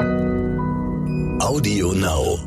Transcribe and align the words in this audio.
Audio 0.00 1.92
Now. 1.92 2.38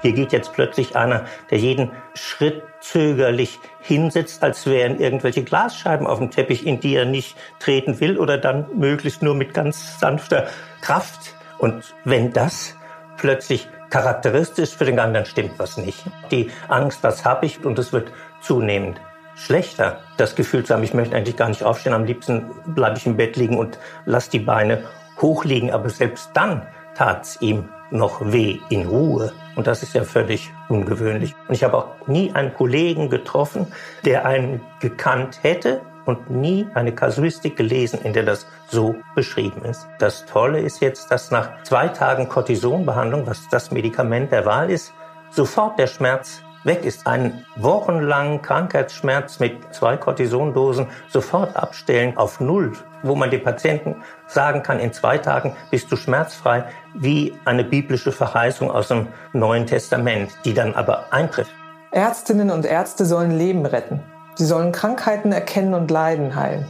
Hier 0.00 0.12
geht 0.12 0.32
jetzt 0.32 0.52
plötzlich 0.54 0.96
einer, 0.96 1.26
der 1.50 1.58
jeden 1.58 1.90
Schritt 2.14 2.62
zögerlich 2.80 3.58
hinsetzt, 3.80 4.42
als 4.42 4.66
wären 4.66 4.98
irgendwelche 4.98 5.42
Glasscheiben 5.42 6.06
auf 6.06 6.18
dem 6.18 6.30
Teppich, 6.30 6.66
in 6.66 6.80
die 6.80 6.94
er 6.94 7.04
nicht 7.04 7.36
treten 7.58 8.00
will 8.00 8.18
oder 8.18 8.38
dann 8.38 8.66
möglichst 8.78 9.22
nur 9.22 9.34
mit 9.34 9.52
ganz 9.52 10.00
sanfter 10.00 10.46
Kraft. 10.80 11.34
Und 11.58 11.94
wenn 12.04 12.32
das 12.32 12.74
plötzlich 13.18 13.68
charakteristisch 13.90 14.70
für 14.70 14.84
den 14.84 14.96
Gang, 14.96 15.12
dann 15.12 15.26
stimmt 15.26 15.58
was 15.58 15.76
nicht. 15.76 16.04
Die 16.30 16.50
Angst, 16.68 17.00
das 17.02 17.24
habe 17.24 17.46
ich 17.46 17.64
und 17.64 17.78
es 17.78 17.92
wird 17.92 18.10
zunehmend 18.40 19.00
schlechter. 19.36 20.00
Das 20.16 20.34
Gefühl 20.34 20.64
zu 20.64 20.74
haben, 20.74 20.82
ich 20.82 20.94
möchte 20.94 21.14
eigentlich 21.14 21.36
gar 21.36 21.48
nicht 21.48 21.62
aufstehen, 21.62 21.92
am 21.92 22.04
liebsten 22.04 22.50
bleibe 22.66 22.96
ich 22.96 23.06
im 23.06 23.16
Bett 23.16 23.36
liegen 23.36 23.58
und 23.58 23.78
lasse 24.06 24.30
die 24.30 24.38
Beine 24.38 24.84
hochliegen, 25.20 25.70
aber 25.70 25.88
selbst 25.88 26.30
dann 26.34 26.66
tat's 26.94 27.40
ihm 27.40 27.68
noch 27.90 28.20
weh 28.32 28.58
in 28.68 28.86
Ruhe. 28.86 29.32
Und 29.54 29.66
das 29.66 29.82
ist 29.82 29.94
ja 29.94 30.04
völlig 30.04 30.52
ungewöhnlich. 30.68 31.34
Und 31.48 31.54
ich 31.54 31.64
habe 31.64 31.76
auch 31.76 32.06
nie 32.06 32.32
einen 32.34 32.54
Kollegen 32.54 33.08
getroffen, 33.08 33.66
der 34.04 34.26
einen 34.26 34.60
gekannt 34.80 35.40
hätte 35.42 35.80
und 36.04 36.30
nie 36.30 36.66
eine 36.74 36.92
Kasuistik 36.92 37.56
gelesen, 37.56 38.00
in 38.02 38.12
der 38.12 38.22
das 38.22 38.46
so 38.68 38.96
beschrieben 39.14 39.64
ist. 39.64 39.86
Das 39.98 40.24
Tolle 40.26 40.60
ist 40.60 40.80
jetzt, 40.80 41.10
dass 41.10 41.30
nach 41.30 41.62
zwei 41.62 41.88
Tagen 41.88 42.28
Cortisonbehandlung, 42.28 43.26
was 43.26 43.48
das 43.50 43.70
Medikament 43.70 44.32
der 44.32 44.46
Wahl 44.46 44.70
ist, 44.70 44.92
sofort 45.30 45.78
der 45.78 45.86
Schmerz 45.86 46.42
weg 46.64 46.84
ist. 46.84 47.06
Ein 47.06 47.44
wochenlangen 47.56 48.42
Krankheitsschmerz 48.42 49.38
mit 49.38 49.74
zwei 49.74 49.96
Cortisondosen 49.96 50.86
sofort 51.08 51.56
abstellen 51.56 52.16
auf 52.16 52.40
Null, 52.40 52.72
wo 53.06 53.14
man 53.14 53.30
dem 53.30 53.42
Patienten 53.42 53.96
sagen 54.26 54.62
kann, 54.62 54.78
in 54.78 54.92
zwei 54.92 55.18
Tagen 55.18 55.56
bist 55.70 55.90
du 55.90 55.96
schmerzfrei, 55.96 56.64
wie 56.94 57.34
eine 57.44 57.64
biblische 57.64 58.12
Verheißung 58.12 58.70
aus 58.70 58.88
dem 58.88 59.08
Neuen 59.32 59.66
Testament, 59.66 60.30
die 60.44 60.54
dann 60.54 60.74
aber 60.74 61.12
eintrifft. 61.12 61.50
Ärztinnen 61.90 62.50
und 62.50 62.66
Ärzte 62.66 63.04
sollen 63.04 63.36
Leben 63.36 63.64
retten. 63.64 64.02
Sie 64.34 64.44
sollen 64.44 64.72
Krankheiten 64.72 65.32
erkennen 65.32 65.74
und 65.74 65.90
Leiden 65.90 66.34
heilen. 66.34 66.66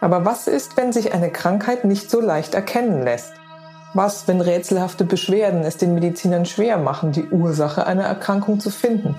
Aber 0.00 0.24
was 0.24 0.46
ist, 0.46 0.76
wenn 0.76 0.92
sich 0.92 1.12
eine 1.12 1.30
Krankheit 1.30 1.84
nicht 1.84 2.10
so 2.10 2.20
leicht 2.20 2.54
erkennen 2.54 3.02
lässt? 3.02 3.32
Was, 3.94 4.28
wenn 4.28 4.40
rätselhafte 4.40 5.04
Beschwerden 5.04 5.62
es 5.62 5.76
den 5.76 5.94
Medizinern 5.94 6.46
schwer 6.46 6.78
machen, 6.78 7.10
die 7.10 7.26
Ursache 7.28 7.86
einer 7.86 8.04
Erkrankung 8.04 8.60
zu 8.60 8.70
finden? 8.70 9.16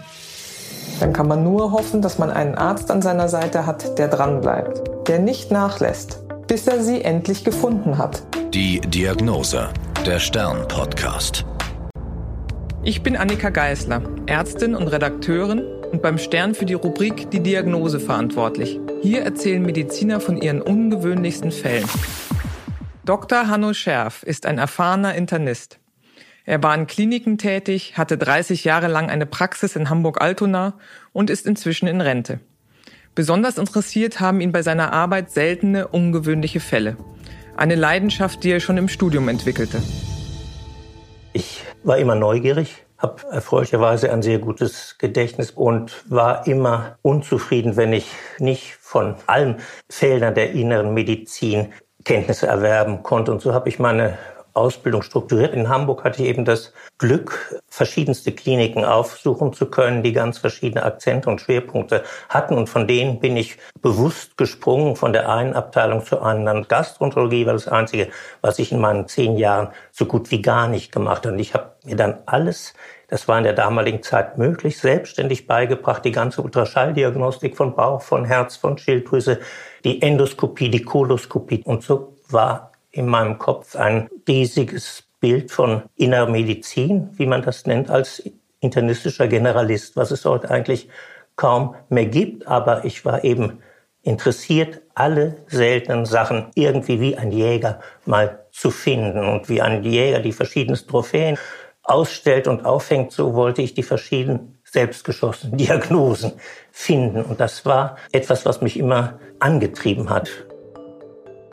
Dann 0.99 1.13
kann 1.13 1.27
man 1.27 1.43
nur 1.43 1.71
hoffen, 1.71 2.01
dass 2.01 2.19
man 2.19 2.29
einen 2.29 2.55
Arzt 2.55 2.91
an 2.91 3.01
seiner 3.01 3.29
Seite 3.29 3.65
hat, 3.65 3.97
der 3.97 4.07
dranbleibt, 4.07 5.07
der 5.07 5.19
nicht 5.19 5.51
nachlässt, 5.51 6.19
bis 6.47 6.67
er 6.67 6.81
sie 6.81 7.01
endlich 7.01 7.43
gefunden 7.43 7.97
hat. 7.97 8.23
Die 8.53 8.81
Diagnose, 8.81 9.69
der 10.05 10.19
Stern-Podcast. 10.19 11.45
Ich 12.83 13.03
bin 13.03 13.15
Annika 13.15 13.49
Geisler, 13.49 14.01
Ärztin 14.25 14.75
und 14.75 14.87
Redakteurin 14.87 15.61
und 15.91 16.01
beim 16.01 16.17
Stern 16.17 16.55
für 16.55 16.65
die 16.65 16.73
Rubrik 16.73 17.29
Die 17.31 17.41
Diagnose 17.41 17.99
verantwortlich. 17.99 18.79
Hier 19.01 19.21
erzählen 19.21 19.61
Mediziner 19.61 20.19
von 20.19 20.37
ihren 20.37 20.61
ungewöhnlichsten 20.61 21.51
Fällen. 21.51 21.87
Dr. 23.05 23.47
Hanno 23.47 23.73
Scherf 23.73 24.23
ist 24.23 24.45
ein 24.45 24.57
erfahrener 24.57 25.15
Internist. 25.15 25.78
Er 26.49 26.63
war 26.63 26.73
in 26.73 26.87
Kliniken 26.87 27.37
tätig, 27.37 27.93
hatte 27.95 28.17
30 28.17 28.63
Jahre 28.63 28.87
lang 28.87 29.11
eine 29.11 29.27
Praxis 29.27 29.75
in 29.75 29.87
Hamburg-Altona 29.87 30.73
und 31.13 31.29
ist 31.29 31.45
inzwischen 31.45 31.87
in 31.87 32.01
Rente. 32.01 32.39
Besonders 33.13 33.59
interessiert 33.59 34.19
haben 34.19 34.41
ihn 34.41 34.51
bei 34.51 34.63
seiner 34.63 34.91
Arbeit 34.91 35.29
seltene, 35.29 35.87
ungewöhnliche 35.87 36.59
Fälle. 36.59 36.97
Eine 37.55 37.75
Leidenschaft, 37.75 38.43
die 38.43 38.49
er 38.49 38.61
schon 38.61 38.77
im 38.77 38.89
Studium 38.89 39.29
entwickelte. 39.29 39.79
Ich 41.33 41.61
war 41.83 41.99
immer 41.99 42.15
neugierig, 42.15 42.83
habe 42.97 43.21
erfreulicherweise 43.31 44.11
ein 44.11 44.23
sehr 44.23 44.39
gutes 44.39 44.95
Gedächtnis 44.97 45.51
und 45.51 46.03
war 46.09 46.47
immer 46.47 46.97
unzufrieden, 47.03 47.77
wenn 47.77 47.93
ich 47.93 48.09
nicht 48.39 48.73
von 48.81 49.13
allen 49.27 49.57
Feldern 49.87 50.33
der 50.33 50.53
inneren 50.53 50.95
Medizin 50.95 51.73
Kenntnisse 52.05 52.47
erwerben 52.47 53.03
konnte. 53.03 53.31
Und 53.31 53.39
so 53.39 53.53
habe 53.53 53.69
ich 53.69 53.77
meine 53.77 54.17
Ausbildung 54.59 55.01
strukturiert. 55.01 55.53
In 55.53 55.69
Hamburg 55.69 56.03
hatte 56.03 56.21
ich 56.21 56.29
eben 56.29 56.45
das 56.45 56.73
Glück, 56.97 57.61
verschiedenste 57.67 58.31
Kliniken 58.31 58.85
aufsuchen 58.85 59.53
zu 59.53 59.67
können, 59.67 60.03
die 60.03 60.13
ganz 60.13 60.37
verschiedene 60.37 60.83
Akzente 60.83 61.29
und 61.29 61.41
Schwerpunkte 61.41 62.03
hatten. 62.27 62.55
Und 62.55 62.67
von 62.69 62.87
denen 62.87 63.19
bin 63.19 63.37
ich 63.37 63.57
bewusst 63.81 64.37
gesprungen 64.37 64.95
von 64.95 65.13
der 65.13 65.29
einen 65.29 65.53
Abteilung 65.53 66.05
zur 66.05 66.23
anderen. 66.23 66.67
Gastroenterologie 66.67 67.45
war 67.45 67.53
das 67.53 67.67
Einzige, 67.67 68.09
was 68.41 68.59
ich 68.59 68.71
in 68.71 68.79
meinen 68.79 69.07
zehn 69.07 69.37
Jahren 69.37 69.69
so 69.91 70.05
gut 70.05 70.29
wie 70.31 70.41
gar 70.41 70.67
nicht 70.67 70.91
gemacht 70.91 71.25
habe. 71.25 71.33
Und 71.33 71.39
ich 71.39 71.53
habe 71.53 71.71
mir 71.85 71.95
dann 71.95 72.19
alles 72.25 72.73
das 73.09 73.27
war 73.27 73.39
in 73.39 73.43
der 73.43 73.53
damaligen 73.53 74.03
Zeit 74.03 74.37
möglich, 74.37 74.77
selbstständig 74.77 75.47
beigebracht, 75.47 76.05
die 76.05 76.11
ganze 76.11 76.43
Ultraschalldiagnostik 76.43 77.57
von 77.57 77.75
Bauch, 77.75 78.03
von 78.03 78.23
Herz, 78.23 78.55
von 78.55 78.77
Schilddrüse, 78.77 79.39
die 79.83 80.01
Endoskopie, 80.01 80.69
die 80.69 80.83
Koloskopie. 80.83 81.63
Und 81.65 81.81
so 81.81 82.15
war 82.29 82.68
in 82.91 83.07
meinem 83.07 83.37
Kopf 83.37 83.75
ein 83.75 84.09
riesiges 84.27 85.03
Bild 85.19 85.51
von 85.51 85.83
innerer 85.95 86.29
Medizin, 86.29 87.09
wie 87.17 87.25
man 87.25 87.41
das 87.41 87.65
nennt, 87.65 87.89
als 87.89 88.23
internistischer 88.59 89.27
Generalist, 89.27 89.95
was 89.95 90.11
es 90.11 90.25
heute 90.25 90.49
eigentlich 90.49 90.89
kaum 91.35 91.75
mehr 91.89 92.05
gibt. 92.05 92.47
Aber 92.47 92.85
ich 92.85 93.05
war 93.05 93.23
eben 93.23 93.59
interessiert, 94.01 94.81
alle 94.95 95.37
seltenen 95.47 96.05
Sachen 96.05 96.47
irgendwie 96.55 96.99
wie 96.99 97.17
ein 97.17 97.31
Jäger 97.31 97.79
mal 98.05 98.45
zu 98.51 98.71
finden 98.71 99.25
und 99.25 99.49
wie 99.49 99.61
ein 99.61 99.83
Jäger 99.83 100.19
die 100.19 100.31
verschiedensten 100.31 100.89
Trophäen 100.89 101.37
ausstellt 101.83 102.47
und 102.47 102.65
aufhängt, 102.65 103.11
so 103.11 103.33
wollte 103.33 103.61
ich 103.61 103.73
die 103.73 103.83
verschiedenen 103.83 104.59
selbstgeschossenen 104.63 105.57
Diagnosen 105.57 106.33
finden. 106.71 107.23
Und 107.23 107.39
das 107.39 107.65
war 107.65 107.97
etwas, 108.11 108.45
was 108.45 108.61
mich 108.61 108.77
immer 108.77 109.19
angetrieben 109.39 110.09
hat. 110.09 110.29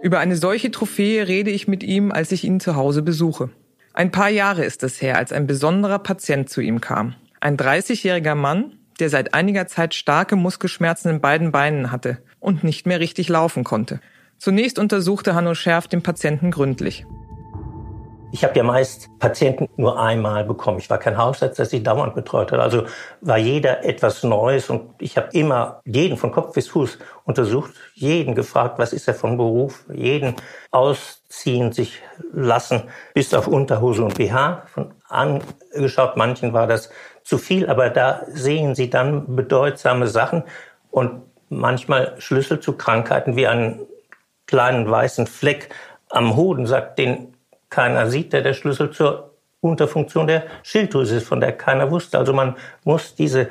Über 0.02 0.18
eine 0.18 0.36
solche 0.36 0.70
Trophäe 0.70 1.26
rede 1.26 1.50
ich 1.50 1.68
mit 1.68 1.82
ihm, 1.82 2.12
als 2.12 2.32
ich 2.32 2.44
ihn 2.44 2.60
zu 2.60 2.76
Hause 2.76 3.02
besuche. 3.02 3.50
Ein 3.94 4.10
paar 4.10 4.28
Jahre 4.28 4.64
ist 4.64 4.82
es 4.82 5.00
her, 5.00 5.16
als 5.16 5.32
ein 5.32 5.46
besonderer 5.46 5.98
Patient 5.98 6.50
zu 6.50 6.60
ihm 6.60 6.80
kam. 6.80 7.14
Ein 7.40 7.56
30-jähriger 7.56 8.34
Mann, 8.34 8.72
der 9.00 9.08
seit 9.08 9.34
einiger 9.34 9.66
Zeit 9.66 9.94
starke 9.94 10.36
Muskelschmerzen 10.36 11.10
in 11.10 11.20
beiden 11.20 11.50
Beinen 11.50 11.90
hatte 11.92 12.18
und 12.40 12.62
nicht 12.62 12.86
mehr 12.86 13.00
richtig 13.00 13.28
laufen 13.28 13.64
konnte. 13.64 14.00
Zunächst 14.38 14.78
untersuchte 14.78 15.34
Hanno 15.34 15.54
Schärf 15.54 15.88
den 15.88 16.02
Patienten 16.02 16.50
gründlich. 16.50 17.06
Ich 18.36 18.44
habe 18.44 18.54
ja 18.54 18.64
meist 18.64 19.08
Patienten 19.18 19.66
nur 19.78 19.98
einmal 19.98 20.44
bekommen. 20.44 20.76
Ich 20.76 20.90
war 20.90 20.98
kein 20.98 21.16
Hausarzt, 21.16 21.58
der 21.58 21.64
sie 21.64 21.82
dauernd 21.82 22.14
betreut 22.14 22.52
hat. 22.52 22.60
Also 22.60 22.84
war 23.22 23.38
jeder 23.38 23.82
etwas 23.82 24.22
Neues 24.24 24.68
und 24.68 24.90
ich 24.98 25.16
habe 25.16 25.28
immer 25.32 25.80
jeden 25.86 26.18
von 26.18 26.32
Kopf 26.32 26.52
bis 26.52 26.68
Fuß 26.68 26.98
untersucht, 27.24 27.72
jeden 27.94 28.34
gefragt, 28.34 28.78
was 28.78 28.92
ist 28.92 29.08
er 29.08 29.14
von 29.14 29.38
Beruf, 29.38 29.86
jeden 29.90 30.36
ausziehen, 30.70 31.72
sich 31.72 32.02
lassen, 32.30 32.82
bis 33.14 33.32
auf 33.32 33.46
Unterhose 33.48 34.04
und 34.04 34.18
BH 34.18 34.64
von 34.66 34.92
angeschaut. 35.08 36.18
Manchen 36.18 36.52
war 36.52 36.66
das 36.66 36.90
zu 37.24 37.38
viel, 37.38 37.70
aber 37.70 37.88
da 37.88 38.20
sehen 38.28 38.74
Sie 38.74 38.90
dann 38.90 39.34
bedeutsame 39.34 40.08
Sachen 40.08 40.44
und 40.90 41.22
manchmal 41.48 42.16
Schlüssel 42.18 42.60
zu 42.60 42.74
Krankheiten 42.74 43.34
wie 43.34 43.46
einen 43.46 43.86
kleinen 44.46 44.90
weißen 44.90 45.26
Fleck 45.26 45.70
am 46.10 46.36
Hoden, 46.36 46.66
sagt 46.66 46.98
den 46.98 47.35
keiner 47.70 48.08
sieht, 48.08 48.32
der 48.32 48.42
der 48.42 48.54
Schlüssel 48.54 48.90
zur 48.90 49.36
Unterfunktion 49.60 50.26
der 50.26 50.44
Schilddrüse 50.62 51.16
ist, 51.16 51.26
von 51.26 51.40
der 51.40 51.52
keiner 51.52 51.90
wusste. 51.90 52.18
Also 52.18 52.32
man 52.32 52.56
muss 52.84 53.14
diese 53.14 53.48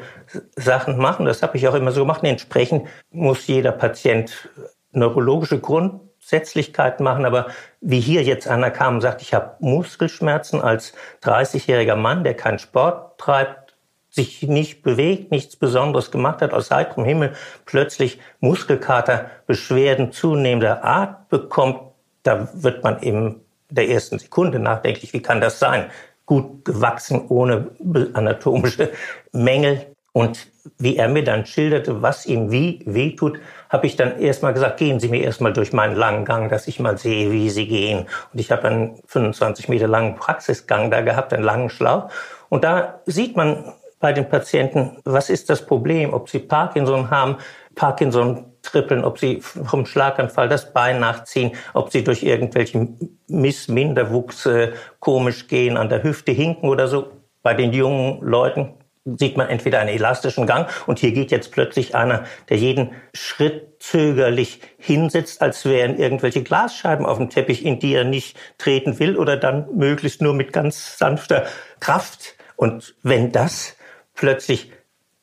Sachen 0.56 0.98
machen. 0.98 1.26
Das 1.26 1.42
habe 1.42 1.58
ich 1.58 1.68
auch 1.68 1.74
immer 1.74 1.92
so 1.92 2.02
gemacht. 2.02 2.24
Entsprechend 2.24 2.88
muss 3.12 3.48
jeder 3.48 3.72
Patient 3.72 4.50
neurologische 4.92 5.60
Grundsätzlichkeiten 5.60 7.04
machen. 7.04 7.26
Aber 7.26 7.48
wie 7.82 8.00
hier 8.00 8.24
jetzt 8.24 8.48
einer 8.48 8.72
kam 8.72 8.96
und 8.96 9.02
sagt, 9.02 9.22
ich 9.22 9.34
habe 9.34 9.56
Muskelschmerzen 9.60 10.62
als 10.62 10.94
30-jähriger 11.24 11.96
Mann, 11.96 12.24
der 12.24 12.36
keinen 12.36 12.60
Sport 12.60 13.20
treibt, 13.20 13.76
sich 14.10 14.44
nicht 14.44 14.82
bewegt, 14.82 15.32
nichts 15.32 15.58
Besonderes 15.58 16.10
gemacht 16.10 16.42
hat, 16.42 16.54
aus 16.54 16.72
heiterem 16.72 17.04
Himmel 17.04 17.34
plötzlich 17.66 18.20
Muskelkater, 18.40 19.30
Beschwerden 19.46 20.14
zunehmender 20.14 20.86
Art 20.86 21.28
bekommt, 21.28 21.82
da 22.24 22.48
wird 22.54 22.82
man 22.82 23.02
eben 23.02 23.45
der 23.70 23.90
ersten 23.90 24.20
Sekunde 24.20 24.60
nachdenklich, 24.60 25.14
wie 25.14 25.22
kann 25.22 25.42
das 25.42 25.60
sein? 25.60 25.90
Gut 26.26 26.66
gewachsen, 26.66 27.28
ohne 27.30 27.70
anatomische 28.14 28.92
Mängel. 29.32 29.88
Und 30.12 30.48
wie 30.78 30.96
er 30.96 31.10
mir 31.10 31.24
dann 31.24 31.46
schilderte, 31.46 32.02
was 32.02 32.26
ihm 32.26 32.50
wie 32.50 32.82
wehtut, 32.86 33.38
habe 33.70 33.86
ich 33.86 33.98
dann 33.98 34.18
erstmal 34.20 34.54
gesagt, 34.54 34.78
gehen 34.78 35.00
Sie 35.00 35.10
mir 35.10 35.22
erstmal 35.22 35.52
durch 35.52 35.74
meinen 35.74 35.96
langen 35.96 36.24
Gang, 36.24 36.50
dass 36.50 36.68
ich 36.68 36.80
mal 36.80 36.98
sehe, 36.98 37.32
wie 37.32 37.50
Sie 37.50 37.68
gehen. 37.68 38.08
Und 38.32 38.40
ich 38.40 38.50
habe 38.50 38.68
einen 38.68 39.00
25 39.08 39.68
Meter 39.68 39.88
langen 39.88 40.16
Praxisgang 40.16 40.90
da 40.90 41.02
gehabt, 41.02 41.34
einen 41.34 41.44
langen 41.44 41.70
Schlauch. 41.70 42.10
Und 42.50 42.64
da 42.64 43.02
sieht 43.06 43.36
man 43.36 43.74
bei 44.00 44.14
den 44.14 44.30
Patienten, 44.30 44.98
was 45.04 45.30
ist 45.30 45.50
das 45.50 45.66
Problem, 45.66 46.14
ob 46.14 46.30
sie 46.30 46.40
Parkinson 46.40 47.10
haben. 47.10 47.38
Parkinson 47.76 48.46
trippeln, 48.66 49.04
ob 49.04 49.20
sie 49.20 49.42
vom 49.42 49.86
Schlaganfall 49.86 50.50
das 50.50 50.74
Bein 50.74 51.00
nachziehen, 51.00 51.52
ob 51.74 51.92
sie 51.92 52.04
durch 52.04 52.24
irgendwelchen 52.24 53.20
Missminderwuchs 53.28 54.46
äh, 54.46 54.74
komisch 55.00 55.48
gehen, 55.48 55.78
an 55.78 55.90
der 55.90 56.04
Hüfte 56.04 56.32
hinken 56.32 56.70
oder 56.70 56.88
so. 56.88 57.08
Bei 57.42 57.54
den 57.54 57.74
jungen 57.74 58.22
Leuten 58.22 58.74
sieht 59.06 59.38
man 59.38 59.50
entweder 59.50 59.80
einen 59.80 59.90
elastischen 59.90 60.48
Gang 60.48 60.68
und 60.88 61.00
hier 61.00 61.12
geht 61.12 61.32
jetzt 61.32 61.52
plötzlich 61.52 61.96
einer, 61.96 62.24
der 62.50 62.58
jeden 62.58 62.92
Schritt 63.14 63.76
zögerlich 63.80 64.62
hinsetzt, 64.78 65.42
als 65.42 65.64
wären 65.66 65.98
irgendwelche 66.00 66.42
Glasscheiben 66.42 67.06
auf 67.06 67.18
dem 67.18 67.30
Teppich, 67.30 67.64
in 67.64 67.80
die 67.80 67.94
er 67.94 68.04
nicht 68.04 68.36
treten 68.58 68.98
will 68.98 69.16
oder 69.16 69.38
dann 69.38 69.68
möglichst 69.76 70.22
nur 70.22 70.34
mit 70.34 70.54
ganz 70.54 70.98
sanfter 70.98 71.46
Kraft. 71.80 72.36
Und 72.56 72.96
wenn 73.04 73.32
das 73.32 73.78
plötzlich 74.16 74.72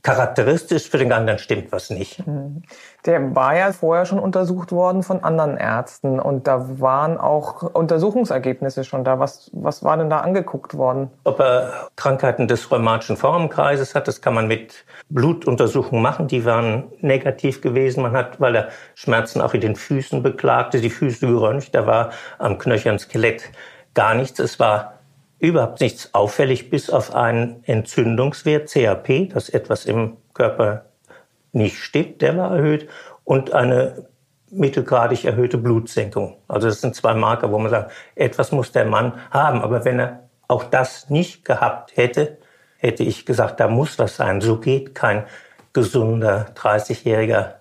charakteristisch 0.03 0.91
für 0.91 0.99
den 0.99 1.09
Gang, 1.09 1.27
dann 1.27 1.39
stimmt 1.39 1.71
was 1.71 1.91
nicht. 1.91 2.27
Mhm. 2.27 2.63
Der 3.07 3.35
war 3.37 3.57
ja 3.57 3.73
vorher 3.73 4.05
schon 4.05 4.19
untersucht 4.19 4.73
worden 4.73 5.05
von 5.05 5.23
anderen 5.23 5.57
Ärzten 5.57 6.19
und 6.19 6.49
da 6.49 6.81
waren 6.81 7.19
auch 7.19 7.63
Untersuchungsergebnisse 7.63 8.83
schon 8.83 9.05
da. 9.05 9.21
Was, 9.21 9.51
was 9.53 9.85
war 9.85 9.97
denn 9.97 10.11
da 10.11 10.21
angeguckt 10.21 10.75
worden? 10.75 11.11
Ob 11.23 11.39
er 11.39 11.89
Krankheiten 11.95 12.49
des 12.49 12.71
rheumatischen 12.71 13.17
Formenkreises 13.17 13.95
hat, 13.95 14.09
das 14.09 14.21
kann 14.21 14.35
man 14.35 14.49
mit 14.49 14.85
Blutuntersuchungen 15.09 16.03
machen. 16.03 16.27
Die 16.27 16.45
waren 16.45 16.91
negativ 17.01 17.61
gewesen. 17.61 18.03
Man 18.03 18.13
hat, 18.13 18.41
weil 18.41 18.57
er 18.57 18.69
Schmerzen 18.95 19.41
auch 19.41 19.55
in 19.55 19.61
den 19.61 19.77
Füßen 19.77 20.23
beklagte, 20.23 20.81
die 20.81 20.91
Füße 20.91 21.27
geröntgt. 21.27 21.75
Da 21.75 21.87
war 21.87 22.11
am 22.39 22.59
knöchernen 22.59 22.99
Skelett 22.99 23.51
gar 23.95 24.15
nichts. 24.15 24.41
Es 24.41 24.59
war 24.59 24.95
überhaupt 25.43 25.81
nichts 25.81 26.15
auffällig, 26.15 26.71
bis 26.71 26.89
auf 26.89 27.15
einen 27.15 27.65
Entzündungswert, 27.65 28.71
CAP, 28.71 29.31
dass 29.35 29.49
etwas 29.49 29.87
im 29.87 30.17
Körper 30.35 30.87
nicht 31.51 31.79
stimmt, 31.79 32.23
der 32.23 32.39
war 32.39 32.57
erhöht, 32.57 32.89
und 33.25 33.53
eine 33.53 34.07
mittelgradig 34.51 35.25
erhöhte 35.25 35.59
Blutsenkung. 35.59 36.37
Also 36.47 36.69
das 36.69 36.81
sind 36.81 36.95
zwei 36.95 37.15
Marker, 37.15 37.51
wo 37.51 37.59
man 37.59 37.71
sagt, 37.71 37.91
etwas 38.15 38.53
muss 38.53 38.71
der 38.71 38.85
Mann 38.85 39.15
haben. 39.31 39.63
Aber 39.63 39.85
wenn 39.85 39.99
er 39.99 40.29
auch 40.47 40.65
das 40.65 41.11
nicht 41.11 41.45
gehabt 41.45 41.97
hätte, 41.97 42.39
hätte 42.77 43.03
ich 43.03 43.27
gesagt, 43.27 43.59
da 43.59 43.69
muss 43.69 43.99
was 43.99 44.17
sein. 44.17 44.41
So 44.41 44.59
geht 44.59 44.95
kein 44.95 45.25
gesunder 45.73 46.47
30-jähriger 46.55 47.55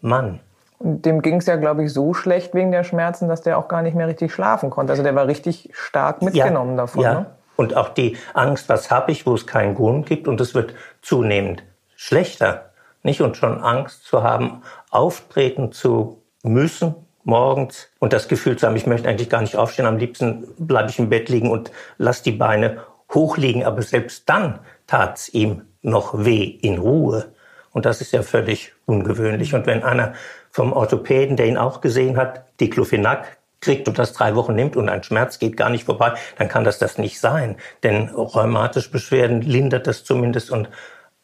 Mann. 0.00 0.40
Und 0.78 1.04
dem 1.04 1.22
ging 1.22 1.36
es 1.36 1.46
ja, 1.46 1.56
glaube 1.56 1.84
ich, 1.84 1.92
so 1.92 2.14
schlecht 2.14 2.54
wegen 2.54 2.70
der 2.70 2.84
Schmerzen, 2.84 3.28
dass 3.28 3.42
der 3.42 3.58
auch 3.58 3.68
gar 3.68 3.82
nicht 3.82 3.94
mehr 3.94 4.06
richtig 4.06 4.32
schlafen 4.32 4.70
konnte. 4.70 4.92
Also 4.92 5.02
der 5.02 5.14
war 5.14 5.26
richtig 5.26 5.70
stark 5.72 6.22
mitgenommen 6.22 6.72
ja, 6.72 6.76
davon. 6.76 7.02
Ja. 7.02 7.14
Ne? 7.14 7.26
Und 7.56 7.76
auch 7.76 7.88
die 7.88 8.16
Angst, 8.34 8.68
was 8.68 8.90
habe 8.90 9.10
ich, 9.10 9.26
wo 9.26 9.34
es 9.34 9.46
keinen 9.46 9.74
Grund 9.74 10.06
gibt 10.06 10.28
und 10.28 10.40
es 10.40 10.54
wird 10.54 10.74
zunehmend 11.02 11.64
schlechter. 11.96 12.70
Nicht? 13.02 13.20
Und 13.20 13.36
schon 13.36 13.60
Angst 13.60 14.04
zu 14.04 14.22
haben, 14.22 14.62
auftreten 14.90 15.72
zu 15.72 16.22
müssen 16.44 16.94
morgens 17.24 17.88
und 17.98 18.12
das 18.12 18.28
Gefühl 18.28 18.56
zu 18.56 18.66
haben, 18.66 18.76
ich 18.76 18.86
möchte 18.86 19.08
eigentlich 19.08 19.28
gar 19.28 19.42
nicht 19.42 19.56
aufstehen, 19.56 19.86
am 19.86 19.98
liebsten 19.98 20.46
bleibe 20.56 20.88
ich 20.88 20.98
im 20.98 21.10
Bett 21.10 21.28
liegen 21.28 21.50
und 21.50 21.70
lass 21.98 22.22
die 22.22 22.32
Beine 22.32 22.78
hochliegen. 23.12 23.64
Aber 23.64 23.82
selbst 23.82 24.28
dann 24.28 24.60
tat's 24.86 25.28
ihm 25.28 25.62
noch 25.82 26.24
weh 26.24 26.44
in 26.44 26.78
Ruhe. 26.78 27.32
Und 27.70 27.84
das 27.84 28.00
ist 28.00 28.12
ja 28.12 28.22
völlig 28.22 28.72
ungewöhnlich. 28.86 29.54
Und 29.54 29.66
wenn 29.66 29.82
einer 29.82 30.14
vom 30.50 30.72
Orthopäden, 30.72 31.36
der 31.36 31.46
ihn 31.46 31.56
auch 31.56 31.80
gesehen 31.80 32.16
hat, 32.16 32.44
Diclofenac 32.60 33.38
kriegt 33.60 33.88
und 33.88 33.98
das 33.98 34.12
drei 34.12 34.34
Wochen 34.34 34.54
nimmt 34.54 34.76
und 34.76 34.88
ein 34.88 35.02
Schmerz 35.02 35.38
geht 35.38 35.56
gar 35.56 35.70
nicht 35.70 35.84
vorbei, 35.84 36.14
dann 36.36 36.48
kann 36.48 36.64
das 36.64 36.78
das 36.78 36.98
nicht 36.98 37.20
sein. 37.20 37.56
Denn 37.82 38.08
rheumatische 38.08 38.90
Beschwerden 38.90 39.42
lindert 39.42 39.86
das 39.86 40.04
zumindest 40.04 40.50
und 40.50 40.68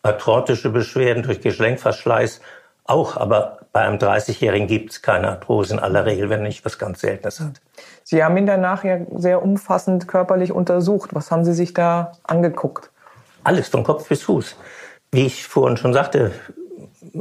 arthrotische 0.03 0.71
Beschwerden 0.71 1.23
durch 1.23 1.41
Gelenkverschleiß 1.41 2.41
auch. 2.85 3.17
Aber 3.17 3.59
bei 3.73 3.81
einem 3.81 3.99
30-Jährigen 3.99 4.67
gibt 4.67 4.93
es 4.93 5.03
keine 5.03 5.29
Arthrose 5.29 5.75
in 5.75 5.81
aller 5.81 6.07
Regel, 6.07 6.29
wenn 6.29 6.41
er 6.41 6.49
nicht 6.49 6.65
was 6.65 6.79
ganz 6.79 7.01
Seltenes 7.01 7.41
hat. 7.41 7.61
Sie 8.03 8.23
haben 8.23 8.37
ihn 8.37 8.47
danach 8.47 8.85
ja 8.85 8.99
sehr 9.15 9.43
umfassend 9.43 10.09
körperlich 10.09 10.53
untersucht. 10.53 11.11
Was 11.15 11.31
haben 11.31 11.45
Sie 11.45 11.55
sich 11.55 11.73
da 11.73 12.13
angeguckt? 12.25 12.91
Alles 13.45 13.69
von 13.69 13.85
Kopf 13.85 14.09
bis 14.09 14.23
Fuß. 14.23 14.57
Wie 15.13 15.27
ich 15.27 15.47
vorhin 15.47 15.77
schon 15.77 15.93
sagte, 15.93 16.33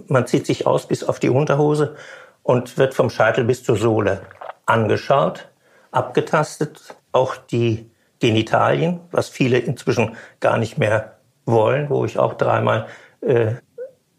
man 0.08 0.28
zieht 0.28 0.46
sich 0.46 0.68
aus 0.68 0.88
bis 0.88 1.04
auf 1.04 1.20
die 1.20 1.30
Unterhose 1.30 1.96
und 2.42 2.78
wird 2.78 2.94
vom 2.94 3.10
Scheitel 3.10 3.44
bis 3.44 3.64
zur 3.64 3.78
Sohle 3.78 4.22
angeschaut, 4.66 5.50
abgetastet, 5.92 6.96
auch 7.12 7.36
die 7.36 7.90
Genitalien, 8.20 9.02
was 9.12 9.30
viele 9.30 9.60
inzwischen 9.60 10.16
gar 10.40 10.58
nicht 10.58 10.78
mehr 10.78 11.18
wollen, 11.46 11.90
wo 11.90 12.06
ich 12.06 12.18
auch 12.18 12.36
dreimal 12.36 12.88
äh, 13.22 13.56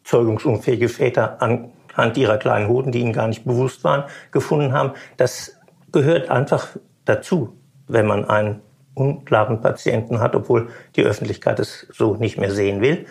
zeugungsunfähige 0.04 0.88
Väter 0.88 1.40
anhand 1.40 2.16
ihrer 2.16 2.36
kleinen 2.36 2.68
Hoden, 2.68 2.92
die 2.92 3.00
ihnen 3.00 3.12
gar 3.12 3.28
nicht 3.28 3.44
bewusst 3.44 3.82
waren, 3.84 4.04
gefunden 4.30 4.72
haben. 4.72 4.92
Das 5.16 5.56
gehört 5.90 6.30
einfach 6.30 6.68
dazu, 7.04 7.56
wenn 7.88 8.06
man 8.06 8.28
einen 8.28 8.60
unklaren 8.94 9.60
Patienten 9.60 10.20
hat, 10.20 10.34
obwohl 10.36 10.68
die 10.96 11.02
Öffentlichkeit 11.02 11.58
es 11.58 11.86
so 11.92 12.14
nicht 12.14 12.38
mehr 12.38 12.50
sehen 12.50 12.80
will. 12.80 13.06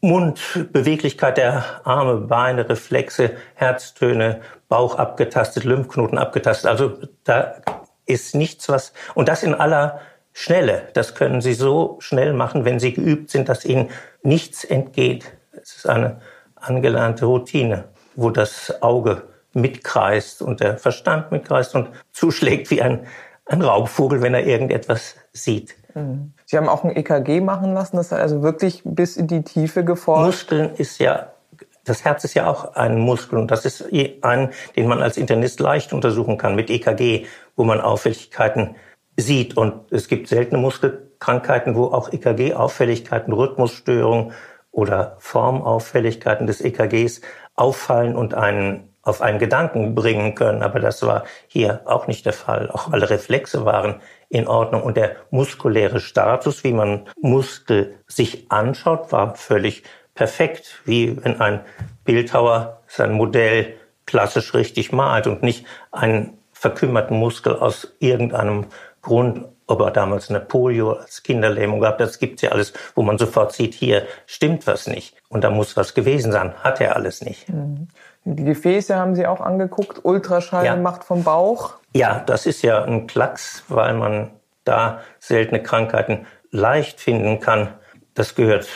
Mund, 0.00 0.68
Beweglichkeit 0.72 1.38
der 1.38 1.64
Arme, 1.84 2.16
Beine, 2.16 2.68
Reflexe, 2.68 3.32
Herztöne, 3.54 4.40
Bauch 4.68 4.96
abgetastet, 4.96 5.64
Lymphknoten 5.64 6.18
abgetastet. 6.18 6.70
Also 6.70 6.98
da 7.24 7.56
ist 8.06 8.34
nichts, 8.34 8.68
was, 8.68 8.92
und 9.14 9.28
das 9.28 9.42
in 9.42 9.54
aller 9.54 10.00
Schnelle. 10.32 10.88
Das 10.94 11.14
können 11.14 11.40
Sie 11.40 11.54
so 11.54 11.96
schnell 12.00 12.32
machen, 12.32 12.64
wenn 12.64 12.78
Sie 12.78 12.92
geübt 12.92 13.30
sind, 13.30 13.48
dass 13.48 13.64
Ihnen 13.64 13.90
nichts 14.22 14.64
entgeht. 14.64 15.32
Es 15.60 15.76
ist 15.76 15.88
eine 15.88 16.20
angelernte 16.54 17.24
Routine, 17.26 17.84
wo 18.14 18.30
das 18.30 18.82
Auge 18.82 19.22
mitkreist 19.52 20.42
und 20.42 20.60
der 20.60 20.78
Verstand 20.78 21.32
mitkreist 21.32 21.74
und 21.74 21.88
zuschlägt 22.12 22.70
wie 22.70 22.82
ein, 22.82 23.06
ein 23.46 23.62
Raubvogel, 23.62 24.22
wenn 24.22 24.34
er 24.34 24.46
irgendetwas 24.46 25.16
sieht. 25.32 25.74
Mhm. 25.94 26.34
Sie 26.50 26.56
haben 26.56 26.70
auch 26.70 26.82
ein 26.82 26.96
EKG 26.96 27.42
machen 27.42 27.74
lassen, 27.74 27.98
das 27.98 28.10
hat 28.10 28.20
also 28.20 28.42
wirklich 28.42 28.80
bis 28.82 29.18
in 29.18 29.26
die 29.26 29.42
Tiefe 29.42 29.84
geforscht. 29.84 30.50
Muskeln 30.50 30.74
ist 30.76 30.98
ja, 30.98 31.32
das 31.84 32.06
Herz 32.06 32.24
ist 32.24 32.32
ja 32.32 32.48
auch 32.48 32.74
ein 32.74 32.98
Muskel 32.98 33.38
und 33.38 33.50
das 33.50 33.66
ist 33.66 33.84
ein, 34.22 34.48
den 34.74 34.88
man 34.88 35.02
als 35.02 35.18
Internist 35.18 35.60
leicht 35.60 35.92
untersuchen 35.92 36.38
kann 36.38 36.54
mit 36.54 36.70
EKG, 36.70 37.26
wo 37.54 37.64
man 37.64 37.82
Auffälligkeiten 37.82 38.76
sieht. 39.18 39.58
Und 39.58 39.92
es 39.92 40.08
gibt 40.08 40.26
seltene 40.28 40.58
Muskelkrankheiten, 40.58 41.74
wo 41.74 41.88
auch 41.88 42.10
EKG-Auffälligkeiten, 42.14 43.34
Rhythmusstörungen 43.34 44.32
oder 44.70 45.16
Formauffälligkeiten 45.18 46.46
des 46.46 46.62
EKGs 46.62 47.20
auffallen 47.56 48.16
und 48.16 48.32
einen 48.32 48.88
auf 49.02 49.20
einen 49.20 49.38
Gedanken 49.38 49.94
bringen 49.94 50.34
können. 50.34 50.62
Aber 50.62 50.80
das 50.80 51.02
war 51.02 51.24
hier 51.46 51.82
auch 51.84 52.06
nicht 52.06 52.24
der 52.24 52.32
Fall. 52.32 52.70
Auch 52.70 52.90
alle 52.90 53.10
Reflexe 53.10 53.66
waren 53.66 54.00
in 54.28 54.46
Ordnung. 54.46 54.82
Und 54.82 54.96
der 54.96 55.16
muskuläre 55.30 56.00
Status, 56.00 56.64
wie 56.64 56.72
man 56.72 57.06
Muskel 57.20 57.98
sich 58.06 58.50
anschaut, 58.50 59.12
war 59.12 59.34
völlig 59.34 59.82
perfekt. 60.14 60.80
Wie 60.84 61.22
wenn 61.24 61.40
ein 61.40 61.60
Bildhauer 62.04 62.80
sein 62.86 63.12
Modell 63.12 63.74
klassisch 64.06 64.54
richtig 64.54 64.92
malt 64.92 65.26
und 65.26 65.42
nicht 65.42 65.66
einen 65.92 66.38
verkümmerten 66.52 67.16
Muskel 67.16 67.54
aus 67.56 67.94
irgendeinem 68.00 68.66
Grund, 69.02 69.44
ob 69.66 69.80
er 69.80 69.90
damals 69.90 70.30
eine 70.30 70.40
Polio 70.40 70.92
als 70.92 71.22
Kinderlähmung 71.22 71.80
gab, 71.80 71.98
das 71.98 72.18
gibt's 72.18 72.42
ja 72.42 72.50
alles, 72.50 72.72
wo 72.94 73.02
man 73.02 73.18
sofort 73.18 73.52
sieht, 73.52 73.74
hier 73.74 74.06
stimmt 74.26 74.66
was 74.66 74.86
nicht. 74.86 75.14
Und 75.28 75.44
da 75.44 75.50
muss 75.50 75.76
was 75.76 75.94
gewesen 75.94 76.32
sein. 76.32 76.54
Hat 76.64 76.80
er 76.80 76.96
alles 76.96 77.22
nicht. 77.22 77.48
Mhm. 77.48 77.88
Die 78.34 78.44
Gefäße 78.44 78.94
haben 78.94 79.14
Sie 79.14 79.26
auch 79.26 79.40
angeguckt. 79.40 80.04
Ultraschall 80.04 80.66
ja. 80.66 80.76
macht 80.76 81.02
vom 81.02 81.24
Bauch. 81.24 81.74
Ja, 81.94 82.20
das 82.26 82.44
ist 82.44 82.60
ja 82.60 82.84
ein 82.84 83.06
Klacks, 83.06 83.64
weil 83.68 83.94
man 83.94 84.30
da 84.64 85.00
seltene 85.18 85.62
Krankheiten 85.62 86.26
leicht 86.50 87.00
finden 87.00 87.40
kann. 87.40 87.68
Das 88.12 88.34
gehört 88.34 88.68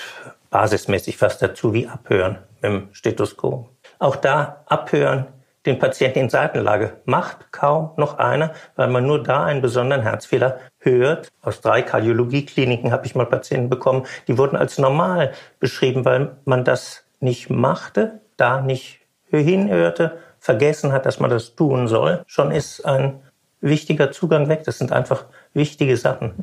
basismäßig 0.48 1.18
fast 1.18 1.42
dazu 1.42 1.74
wie 1.74 1.86
Abhören 1.86 2.38
mit 2.62 2.64
dem 2.64 2.88
Stethoskop. 2.92 3.68
Auch 3.98 4.16
da 4.16 4.64
Abhören, 4.66 5.26
den 5.66 5.78
Patienten 5.78 6.20
in 6.20 6.30
Seitenlage 6.30 6.94
macht 7.04 7.52
kaum 7.52 7.90
noch 7.96 8.18
einer, 8.18 8.52
weil 8.74 8.88
man 8.88 9.06
nur 9.06 9.22
da 9.22 9.44
einen 9.44 9.60
besonderen 9.60 10.02
Herzfehler 10.02 10.60
hört. 10.78 11.28
Aus 11.42 11.60
drei 11.60 11.82
Kardiologiekliniken 11.82 12.90
habe 12.90 13.04
ich 13.04 13.14
mal 13.14 13.26
Patienten 13.26 13.68
bekommen, 13.68 14.06
die 14.28 14.38
wurden 14.38 14.56
als 14.56 14.78
normal 14.78 15.32
beschrieben, 15.60 16.06
weil 16.06 16.38
man 16.46 16.64
das 16.64 17.04
nicht 17.20 17.50
machte, 17.50 18.22
da 18.38 18.62
nicht 18.62 19.01
hinhörte, 19.40 20.18
vergessen 20.38 20.92
hat, 20.92 21.06
dass 21.06 21.20
man 21.20 21.30
das 21.30 21.54
tun 21.54 21.88
soll. 21.88 22.22
Schon 22.26 22.50
ist 22.50 22.84
ein 22.84 23.20
wichtiger 23.60 24.10
Zugang 24.10 24.48
weg. 24.48 24.64
Das 24.64 24.78
sind 24.78 24.92
einfach 24.92 25.26
wichtige 25.54 25.96
Sachen. 25.96 26.34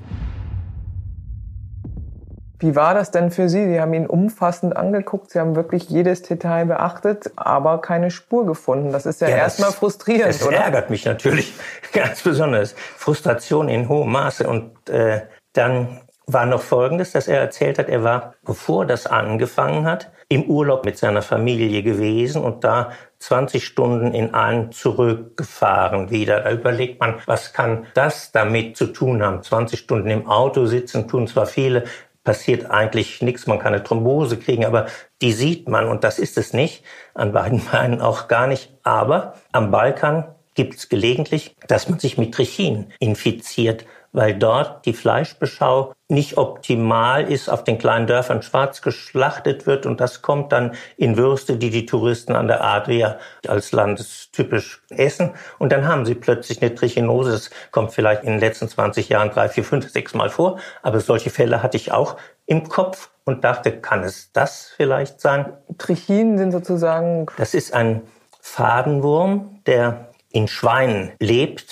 Wie 2.61 2.75
war 2.75 2.93
das 2.93 3.11
denn 3.11 3.31
für 3.31 3.47
Sie? 3.47 3.65
Sie 3.65 3.79
haben 3.79 3.93
ihn 3.93 4.05
umfassend 4.05 4.75
angeguckt, 4.75 5.31
Sie 5.31 5.39
haben 5.39 5.55
wirklich 5.55 5.89
jedes 5.89 6.23
Detail 6.23 6.65
beachtet, 6.65 7.31
aber 7.37 7.79
keine 7.79 8.11
Spur 8.11 8.45
gefunden. 8.45 8.91
Das 8.91 9.05
ist 9.05 9.21
ja, 9.21 9.29
ja 9.29 9.37
erstmal 9.37 9.71
frustrierend, 9.71 10.27
das 10.27 10.43
oder? 10.45 10.57
Das 10.57 10.65
ärgert 10.65 10.89
mich 10.89 11.05
natürlich 11.05 11.53
ganz 11.93 12.21
besonders. 12.21 12.75
Frustration 12.97 13.69
in 13.69 13.87
hohem 13.87 14.11
Maße. 14.11 14.45
Und 14.47 14.89
äh, 14.89 15.21
dann 15.53 16.01
war 16.33 16.45
noch 16.45 16.61
Folgendes, 16.61 17.11
dass 17.11 17.27
er 17.27 17.39
erzählt 17.39 17.79
hat, 17.79 17.89
er 17.89 18.03
war, 18.03 18.35
bevor 18.45 18.85
das 18.85 19.07
angefangen 19.07 19.85
hat, 19.85 20.11
im 20.27 20.43
Urlaub 20.43 20.85
mit 20.85 20.97
seiner 20.97 21.23
Familie 21.23 21.81
gewesen 21.81 22.43
und 22.43 22.63
da 22.63 22.91
20 23.19 23.65
Stunden 23.65 24.13
in 24.13 24.33
allen 24.33 24.71
zurückgefahren 24.71 26.11
wieder. 26.11 26.41
Da 26.41 26.51
überlegt 26.51 26.99
man, 26.99 27.15
was 27.25 27.53
kann 27.53 27.87
das 27.95 28.31
damit 28.31 28.77
zu 28.77 28.87
tun 28.87 29.23
haben? 29.23 29.41
20 29.41 29.79
Stunden 29.79 30.09
im 30.09 30.27
Auto 30.27 30.67
sitzen 30.67 31.07
tun 31.07 31.27
zwar 31.27 31.47
viele, 31.47 31.85
passiert 32.23 32.69
eigentlich 32.69 33.21
nichts. 33.23 33.47
Man 33.47 33.57
kann 33.57 33.73
eine 33.73 33.83
Thrombose 33.83 34.37
kriegen, 34.37 34.65
aber 34.65 34.85
die 35.21 35.31
sieht 35.31 35.67
man 35.67 35.87
und 35.87 36.03
das 36.03 36.19
ist 36.19 36.37
es 36.37 36.53
nicht. 36.53 36.83
An 37.15 37.31
beiden 37.31 37.65
Beinen 37.71 38.01
auch 38.01 38.27
gar 38.27 38.45
nicht. 38.45 38.71
Aber 38.83 39.33
am 39.51 39.71
Balkan 39.71 40.25
gibt 40.53 40.75
es 40.75 40.89
gelegentlich, 40.89 41.55
dass 41.67 41.89
man 41.89 41.99
sich 41.99 42.17
mit 42.17 42.35
Trichin 42.35 42.91
infiziert 42.99 43.85
weil 44.11 44.33
dort 44.33 44.85
die 44.85 44.93
Fleischbeschau 44.93 45.93
nicht 46.09 46.37
optimal 46.37 47.31
ist, 47.31 47.49
auf 47.49 47.63
den 47.63 47.77
kleinen 47.77 48.07
Dörfern 48.07 48.41
schwarz 48.41 48.81
geschlachtet 48.81 49.67
wird 49.67 49.85
und 49.85 50.01
das 50.01 50.23
kommt 50.23 50.51
dann 50.51 50.73
in 50.97 51.17
Würste, 51.17 51.57
die 51.57 51.69
die 51.69 51.85
Touristen 51.85 52.35
an 52.35 52.47
der 52.47 52.63
Adria 52.63 53.19
als 53.47 53.71
landestypisch 53.71 54.81
essen 54.89 55.35
und 55.59 55.71
dann 55.71 55.87
haben 55.87 56.05
sie 56.05 56.15
plötzlich 56.15 56.61
eine 56.61 56.73
Trichinose. 56.73 57.31
Das 57.31 57.51
kommt 57.71 57.93
vielleicht 57.93 58.23
in 58.23 58.31
den 58.31 58.39
letzten 58.39 58.67
20 58.67 59.07
Jahren 59.07 59.29
drei, 59.29 59.49
vier, 59.49 59.63
fünf, 59.63 59.87
sechs 59.89 60.15
Mal 60.15 60.31
vor, 60.31 60.59
aber 60.81 60.99
solche 60.99 61.29
Fälle 61.29 61.61
hatte 61.61 61.77
ich 61.77 61.91
auch 61.91 62.17
im 62.47 62.67
Kopf 62.67 63.11
und 63.23 63.43
dachte, 63.43 63.71
kann 63.79 64.03
es 64.03 64.31
das 64.33 64.73
vielleicht 64.75 65.21
sein? 65.21 65.53
Trichin 65.77 66.39
sind 66.39 66.51
sozusagen... 66.51 67.27
Das 67.37 67.53
ist 67.53 67.75
ein 67.75 68.01
Fadenwurm, 68.41 69.61
der 69.67 70.09
in 70.31 70.47
Schweinen 70.47 71.11
lebt, 71.19 71.67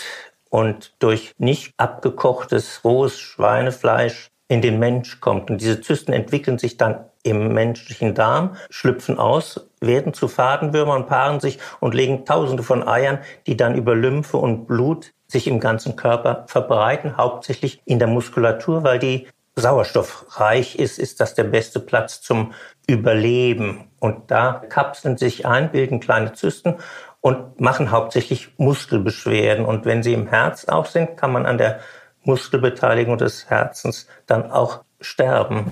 und 0.50 0.94
durch 1.00 1.34
nicht 1.38 1.74
abgekochtes 1.77 2.82
rohes 2.84 3.20
Schweinefleisch 3.20 4.30
in 4.48 4.62
den 4.62 4.80
Mensch 4.80 5.20
kommt. 5.20 5.50
Und 5.50 5.62
diese 5.62 5.82
Zysten 5.82 6.13
entwickeln 6.13 6.58
sich 6.58 6.77
dann 6.77 7.06
im 7.24 7.54
menschlichen 7.54 8.16
Darm, 8.16 8.56
schlüpfen 8.70 9.20
aus, 9.20 9.68
werden 9.82 10.13
zu 10.13 10.27
Fadenwürmern, 10.27 11.08
paaren 11.08 11.39
sich 11.39 11.60
und 11.80 11.94
legen 11.94 12.25
Tausende 12.25 12.63
von 12.63 12.88
Eiern, 12.88 13.20
die 13.46 13.58
dann 13.58 13.75
über 13.75 13.96
Lymphe 13.96 14.38
und 14.38 14.66
Blut 14.66 15.12
sich 15.27 15.48
im 15.48 15.60
ganzen 15.60 15.98
Körper 15.98 16.46
verbreiten, 16.48 17.18
hauptsächlich 17.18 17.82
in 17.84 18.00
der 18.00 18.08
Muskulatur, 18.08 18.84
weil 18.84 19.00
die 19.00 19.27
sauerstoffreich 19.58 20.77
ist, 20.77 21.00
ist 21.00 21.20
das 21.20 21.34
der 21.34 21.44
beste 21.44 21.80
Platz 21.80 22.22
zum 22.22 22.54
Überleben. 22.88 23.86
Und 24.00 24.32
da 24.32 24.62
kapseln 24.70 25.18
sich 25.18 25.46
ein, 25.46 25.72
bilden 25.72 26.00
kleine 26.00 26.34
Zysten 26.34 26.75
und 27.21 27.59
machen 27.59 27.91
hauptsächlich 27.91 28.50
Muskelbeschwerden. 28.57 29.65
Und 29.65 29.86
wenn 29.86 30.03
sie 30.03 30.13
im 30.13 30.27
Herz 30.27 30.65
auch 30.65 30.86
sind, 30.86 31.17
kann 31.17 31.31
man 31.31 31.45
an 31.45 31.57
der 31.57 31.79
Muskelbeteiligung 32.24 33.17
des 33.17 33.50
Herzens 33.50 34.07
dann 34.25 34.51
auch 34.51 34.83
sterben. 35.01 35.71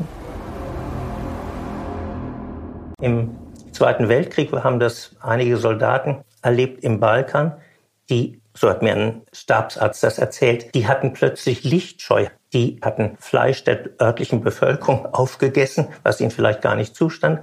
Im 3.02 3.36
Zweiten 3.72 4.08
Weltkrieg 4.08 4.54
haben 4.54 4.80
das 4.80 5.16
einige 5.20 5.58
Soldaten 5.58 6.24
erlebt 6.42 6.84
im 6.84 7.00
Balkan, 7.00 7.58
die, 8.10 8.40
so 8.54 8.70
hat 8.70 8.82
mir 8.82 8.96
ein 8.96 9.22
Stabsarzt 9.34 10.02
das 10.04 10.18
erzählt, 10.18 10.74
die 10.76 10.88
hatten 10.88 11.12
plötzlich 11.12 11.64
Lichtscheu. 11.64 12.28
Die 12.54 12.80
hatten 12.82 13.18
Fleisch 13.20 13.66
der 13.66 13.90
örtlichen 14.02 14.42
Bevölkerung 14.42 15.06
aufgegessen, 15.14 15.90
was 16.04 16.22
ihnen 16.22 16.32
vielleicht 16.32 16.62
gar 16.62 16.76
nicht 16.76 16.96
zustand 16.96 17.42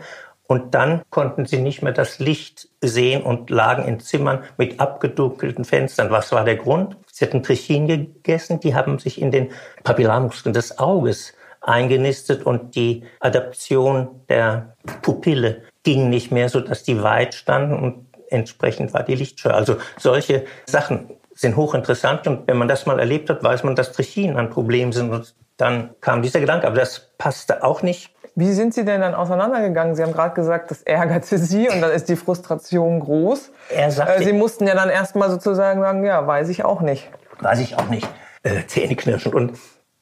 und 0.53 0.75
dann 0.75 1.01
konnten 1.09 1.47
sie 1.47 1.57
nicht 1.57 1.81
mehr 1.81 1.95
das 1.95 2.19
Licht 2.19 2.69
sehen 2.83 3.23
und 3.23 3.49
lagen 3.49 3.89
in 3.89 4.01
Zimmern 4.01 4.45
mit 4.59 4.81
abgedunkelten 4.81 5.65
Fenstern. 5.65 6.11
Was 6.11 6.31
war 6.31 6.45
der 6.45 6.57
Grund? 6.57 6.99
Sie 7.11 7.25
hatten 7.25 7.43
Trichin 7.43 7.87
gegessen, 7.87 8.61
die 8.61 8.75
haben 8.75 8.99
sich 8.99 9.19
in 9.19 9.31
den 9.31 9.51
Papillarmuskeln 9.83 10.53
des 10.53 10.79
Auges 10.79 11.33
eingenistet 11.63 12.45
und 12.45 12.75
die 12.75 13.05
Adaption 13.21 14.11
der 14.29 14.77
Pupille 15.01 15.63
ging 15.85 16.11
nicht 16.11 16.31
mehr, 16.31 16.51
so 16.51 16.61
dass 16.61 16.83
die 16.83 17.03
weit 17.03 17.33
standen 17.33 17.83
und 17.83 18.05
entsprechend 18.29 18.93
war 18.93 19.05
die 19.05 19.15
Lichtscheu. 19.15 19.53
Also 19.53 19.79
solche 19.97 20.45
Sachen 20.67 21.15
sind 21.33 21.57
hochinteressant 21.57 22.27
und 22.27 22.47
wenn 22.47 22.59
man 22.59 22.69
das 22.69 22.85
mal 22.85 23.01
erlebt 23.01 23.31
hat, 23.31 23.43
weiß 23.43 23.65
man, 23.65 23.75
dass 23.75 23.93
Trichin 23.93 24.37
ein 24.37 24.51
Problem 24.51 24.93
sind 24.93 25.13
und 25.13 25.35
dann 25.57 25.95
kam 26.03 26.21
dieser 26.21 26.41
Gedanke, 26.41 26.67
aber 26.67 26.77
das 26.77 27.11
passte 27.17 27.65
auch 27.65 27.81
nicht 27.81 28.12
wie 28.35 28.53
sind 28.53 28.75
Sie 28.75 28.85
denn 28.85 29.01
dann 29.01 29.15
auseinandergegangen? 29.15 29.95
Sie 29.95 30.03
haben 30.03 30.13
gerade 30.13 30.35
gesagt, 30.35 30.71
das 30.71 30.83
ärgerte 30.83 31.39
Sie 31.39 31.69
und 31.69 31.81
dann 31.81 31.91
ist 31.91 32.09
die 32.09 32.17
Frustration 32.17 33.01
groß. 33.01 33.51
Er 33.71 33.91
sagte, 33.91 34.23
äh, 34.23 34.25
Sie 34.25 34.33
mussten 34.33 34.67
ja 34.67 34.75
dann 34.75 34.91
erstmal 34.91 35.31
sozusagen 35.31 35.81
sagen, 35.81 36.05
ja, 36.05 36.27
weiß 36.27 36.49
ich 36.49 36.65
auch 36.65 36.81
nicht. 36.81 37.11
Weiß 37.41 37.59
ich 37.61 37.79
auch 37.79 37.89
nicht. 37.89 38.09
Äh, 38.43 38.67
Zähneknirschen. 38.67 39.35
Und 39.35 39.59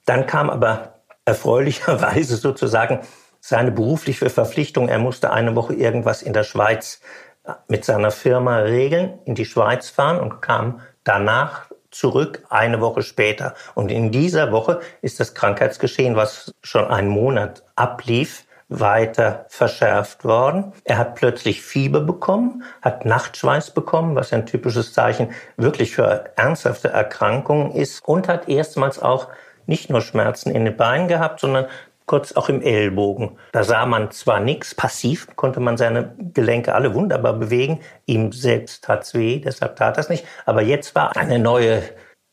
dann 0.07 0.27
kam 0.27 0.51
aber 0.51 1.01
erfreulicherweise 1.25 2.37
sozusagen 2.37 3.01
seine 3.41 3.71
berufliche 3.71 4.29
Verpflichtung. 4.31 4.89
Er 4.89 4.99
musste 4.99 5.33
eine 5.33 5.57
Woche 5.57 5.75
irgendwas 5.75 6.23
in 6.23 6.33
der 6.33 6.45
Schweiz 6.45 7.01
äh, 7.45 7.53
mit 7.69 7.85
seiner 7.85 8.11
Firma 8.11 8.59
regeln, 8.59 9.19
in 9.25 9.35
die 9.35 9.47
Schweiz 9.47 9.89
fahren 9.89 10.21
und 10.21 10.41
kam 10.41 10.81
danach 11.05 11.71
zurück 11.91 12.45
eine 12.49 12.81
Woche 12.81 13.03
später. 13.03 13.55
Und 13.75 13.91
in 13.91 14.11
dieser 14.11 14.53
Woche 14.53 14.81
ist 15.03 15.21
das 15.21 15.35
Krankheitsgeschehen, 15.35 16.17
was 16.17 16.53
schon 16.63 16.87
einen 16.87 17.09
Monat 17.09 17.63
ablief, 17.77 18.45
weiter 18.71 19.47
verschärft 19.49 20.25
worden. 20.25 20.73
Er 20.85 20.97
hat 20.97 21.17
plötzlich 21.17 21.61
Fieber 21.61 22.01
bekommen, 22.01 22.63
hat 22.81 23.05
Nachtschweiß 23.05 23.73
bekommen, 23.73 24.15
was 24.15 24.33
ein 24.33 24.47
typisches 24.47 24.93
Zeichen 24.93 25.33
wirklich 25.57 25.93
für 25.93 26.31
ernsthafte 26.37 26.89
Erkrankungen 26.89 27.73
ist 27.73 28.01
und 28.07 28.29
hat 28.29 28.49
erstmals 28.49 29.03
auch 29.03 29.27
nicht 29.67 29.91
nur 29.91 30.01
Schmerzen 30.01 30.53
in 30.53 30.65
den 30.65 30.77
Beinen 30.77 31.09
gehabt, 31.09 31.41
sondern 31.41 31.67
kurz 32.11 32.33
auch 32.33 32.49
im 32.49 32.61
Ellbogen. 32.61 33.39
Da 33.53 33.63
sah 33.63 33.87
man 33.87 34.11
zwar 34.11 34.41
nichts, 34.41 34.75
passiv 34.75 35.29
konnte 35.37 35.61
man 35.61 35.77
seine 35.77 36.13
Gelenke 36.35 36.75
alle 36.75 36.93
wunderbar 36.93 37.35
bewegen, 37.35 37.79
ihm 38.05 38.33
selbst 38.33 38.83
tat's 38.83 39.15
weh, 39.15 39.39
deshalb 39.39 39.77
tat 39.77 39.97
das 39.97 40.09
nicht, 40.09 40.25
aber 40.45 40.61
jetzt 40.61 40.97
war 40.97 41.17
eine 41.17 41.39
neue 41.39 41.85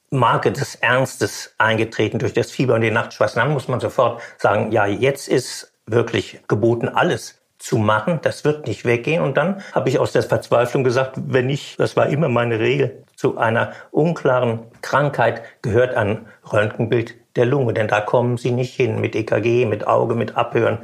Marke 0.10 0.52
des 0.52 0.74
Ernstes 0.74 1.54
eingetreten 1.60 2.18
durch 2.18 2.34
das 2.34 2.50
Fieber 2.50 2.74
und 2.74 2.82
den 2.82 2.96
Nachtschweiß. 2.96 3.36
Dann 3.36 3.54
muss 3.54 3.68
man 3.68 3.80
sofort 3.80 4.20
sagen, 4.40 4.72
ja, 4.72 4.88
jetzt 4.88 5.28
ist 5.28 5.72
wirklich 5.86 6.40
geboten, 6.48 6.90
alles 6.90 7.40
zu 7.60 7.78
machen. 7.78 8.20
Das 8.24 8.46
wird 8.46 8.66
nicht 8.66 8.84
weggehen. 8.84 9.22
Und 9.22 9.38
dann 9.38 9.62
habe 9.74 9.90
ich 9.90 10.00
aus 10.00 10.12
der 10.12 10.24
Verzweiflung 10.24 10.84
gesagt, 10.84 11.18
wenn 11.18 11.50
ich, 11.50 11.76
das 11.78 11.96
war 11.96 12.08
immer 12.08 12.30
meine 12.30 12.60
Regel, 12.60 13.04
zu 13.16 13.38
einer 13.38 13.74
unklaren 13.92 14.60
Krankheit 14.82 15.44
gehört 15.62 15.94
ein 15.96 16.26
Röntgenbild 16.52 17.16
der 17.38 17.46
Lunge, 17.46 17.74
denn 17.74 17.88
da 17.88 18.02
kommen 18.02 18.38
sie 18.38 18.52
nicht 18.52 18.76
hin 18.76 19.00
mit 19.00 19.16
EKG, 19.16 19.66
mit 19.66 19.88
Auge, 19.88 20.16
mit 20.16 20.36
Abhören. 20.36 20.80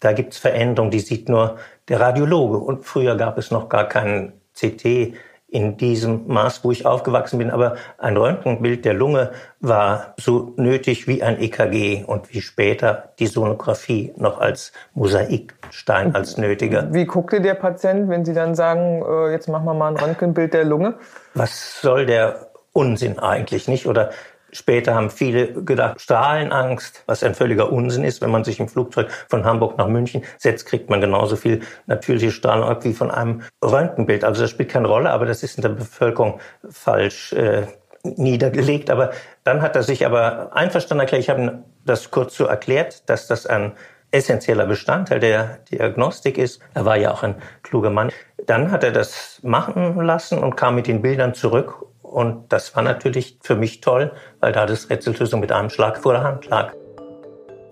Da 0.00 0.12
gibt's 0.12 0.38
Veränderungen, 0.38 0.90
die 0.90 1.00
sieht 1.00 1.28
nur 1.28 1.56
der 1.88 2.00
Radiologe. 2.00 2.58
Und 2.58 2.84
früher 2.84 3.16
gab 3.16 3.38
es 3.38 3.50
noch 3.50 3.68
gar 3.68 3.88
keinen 3.88 4.34
CT 4.54 5.14
in 5.54 5.76
diesem 5.76 6.26
Maß, 6.26 6.64
wo 6.64 6.72
ich 6.72 6.84
aufgewachsen 6.84 7.38
bin. 7.38 7.50
Aber 7.50 7.76
ein 7.98 8.16
Röntgenbild 8.16 8.84
der 8.84 8.92
Lunge 8.92 9.30
war 9.60 10.14
so 10.18 10.52
nötig 10.56 11.06
wie 11.06 11.22
ein 11.22 11.40
EKG 11.40 12.02
und 12.04 12.34
wie 12.34 12.40
später 12.40 13.12
die 13.20 13.28
Sonographie 13.28 14.12
noch 14.16 14.40
als 14.40 14.72
Mosaikstein 14.94 16.14
als 16.14 16.36
nötiger. 16.38 16.92
Wie 16.92 17.06
guckte 17.06 17.40
der 17.40 17.54
Patient, 17.54 18.08
wenn 18.08 18.24
Sie 18.24 18.34
dann 18.34 18.56
sagen, 18.56 19.04
äh, 19.08 19.30
jetzt 19.30 19.48
machen 19.48 19.64
wir 19.64 19.74
mal 19.74 19.88
ein 19.88 19.96
Röntgenbild 19.96 20.54
der 20.54 20.64
Lunge? 20.64 20.94
Was 21.34 21.80
soll 21.80 22.04
der 22.04 22.48
Unsinn 22.72 23.20
eigentlich 23.20 23.68
nicht? 23.68 23.86
Oder 23.86 24.10
Später 24.54 24.94
haben 24.94 25.10
viele 25.10 25.52
gedacht, 25.64 26.00
Strahlenangst, 26.00 27.02
was 27.06 27.24
ein 27.24 27.34
völliger 27.34 27.72
Unsinn 27.72 28.04
ist. 28.04 28.22
Wenn 28.22 28.30
man 28.30 28.44
sich 28.44 28.60
im 28.60 28.68
Flugzeug 28.68 29.08
von 29.28 29.44
Hamburg 29.44 29.76
nach 29.78 29.88
München 29.88 30.22
setzt, 30.38 30.66
kriegt 30.66 30.88
man 30.88 31.00
genauso 31.00 31.34
viel 31.34 31.62
natürliche 31.86 32.30
Strahlung 32.30 32.68
ab 32.68 32.84
wie 32.84 32.94
von 32.94 33.10
einem 33.10 33.42
Röntgenbild. 33.64 34.22
Also 34.22 34.42
das 34.42 34.50
spielt 34.50 34.68
keine 34.68 34.86
Rolle, 34.86 35.10
aber 35.10 35.26
das 35.26 35.42
ist 35.42 35.56
in 35.56 35.62
der 35.62 35.70
Bevölkerung 35.70 36.38
falsch 36.70 37.32
äh, 37.32 37.66
niedergelegt. 38.04 38.90
Aber 38.90 39.10
dann 39.42 39.60
hat 39.60 39.74
er 39.74 39.82
sich 39.82 40.06
aber 40.06 40.54
einverstanden 40.54 41.00
erklärt, 41.00 41.22
ich 41.22 41.30
habe 41.30 41.64
das 41.84 42.12
kurz 42.12 42.36
so 42.36 42.44
erklärt, 42.44 43.08
dass 43.10 43.26
das 43.26 43.46
ein 43.46 43.72
essentieller 44.12 44.66
Bestandteil 44.66 45.18
der 45.18 45.58
Diagnostik 45.68 46.38
ist. 46.38 46.60
Er 46.74 46.84
war 46.84 46.96
ja 46.96 47.10
auch 47.10 47.24
ein 47.24 47.34
kluger 47.64 47.90
Mann. 47.90 48.12
Dann 48.46 48.70
hat 48.70 48.84
er 48.84 48.92
das 48.92 49.40
machen 49.42 50.00
lassen 50.00 50.38
und 50.38 50.56
kam 50.56 50.76
mit 50.76 50.86
den 50.86 51.02
Bildern 51.02 51.34
zurück 51.34 51.86
und 52.14 52.52
das 52.52 52.76
war 52.76 52.82
natürlich 52.84 53.38
für 53.42 53.56
mich 53.56 53.80
toll, 53.80 54.12
weil 54.38 54.52
da 54.52 54.66
das 54.66 54.88
Rätsellösung 54.88 55.40
mit 55.40 55.50
einem 55.50 55.68
Schlag 55.68 55.98
vor 55.98 56.12
der 56.12 56.22
Hand 56.22 56.46
lag. 56.46 56.72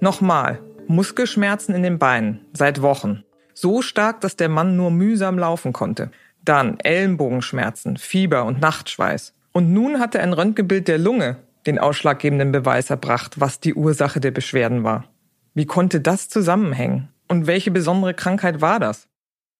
Nochmal, 0.01 0.59
Muskelschmerzen 0.89 1.77
in 1.77 1.85
den 1.85 2.01
Beinen, 2.01 2.45
seit 2.53 2.83
Wochen. 2.83 3.23
So 3.55 3.83
stark, 3.83 4.21
dass 4.21 4.35
der 4.35 4.49
Mann 4.49 4.77
nur 4.77 4.91
mühsam 4.91 5.39
laufen 5.39 5.73
konnte. 5.73 6.11
Dann 6.45 6.81
Ellenbogenschmerzen, 6.81 7.99
Fieber 7.99 8.45
und 8.45 8.61
Nachtschweiß. 8.61 9.33
Und 9.53 9.73
nun 9.73 10.01
hatte 10.01 10.19
ein 10.19 10.33
Röntgenbild 10.33 10.89
der 10.89 10.99
Lunge 10.99 11.37
den 11.67 11.79
ausschlaggebenden 11.79 12.51
Beweis 12.51 12.91
erbracht, 12.91 13.39
was 13.39 13.61
die 13.61 13.75
Ursache 13.75 14.19
der 14.19 14.33
Beschwerden 14.33 14.83
war. 14.83 15.05
Wie 15.55 15.67
konnte 15.67 16.01
das 16.01 16.29
zusammenhängen? 16.29 17.11
Und 17.29 17.47
welche 17.47 17.71
besondere 17.71 18.15
Krankheit 18.15 18.61
war 18.61 18.81
das? 18.81 19.07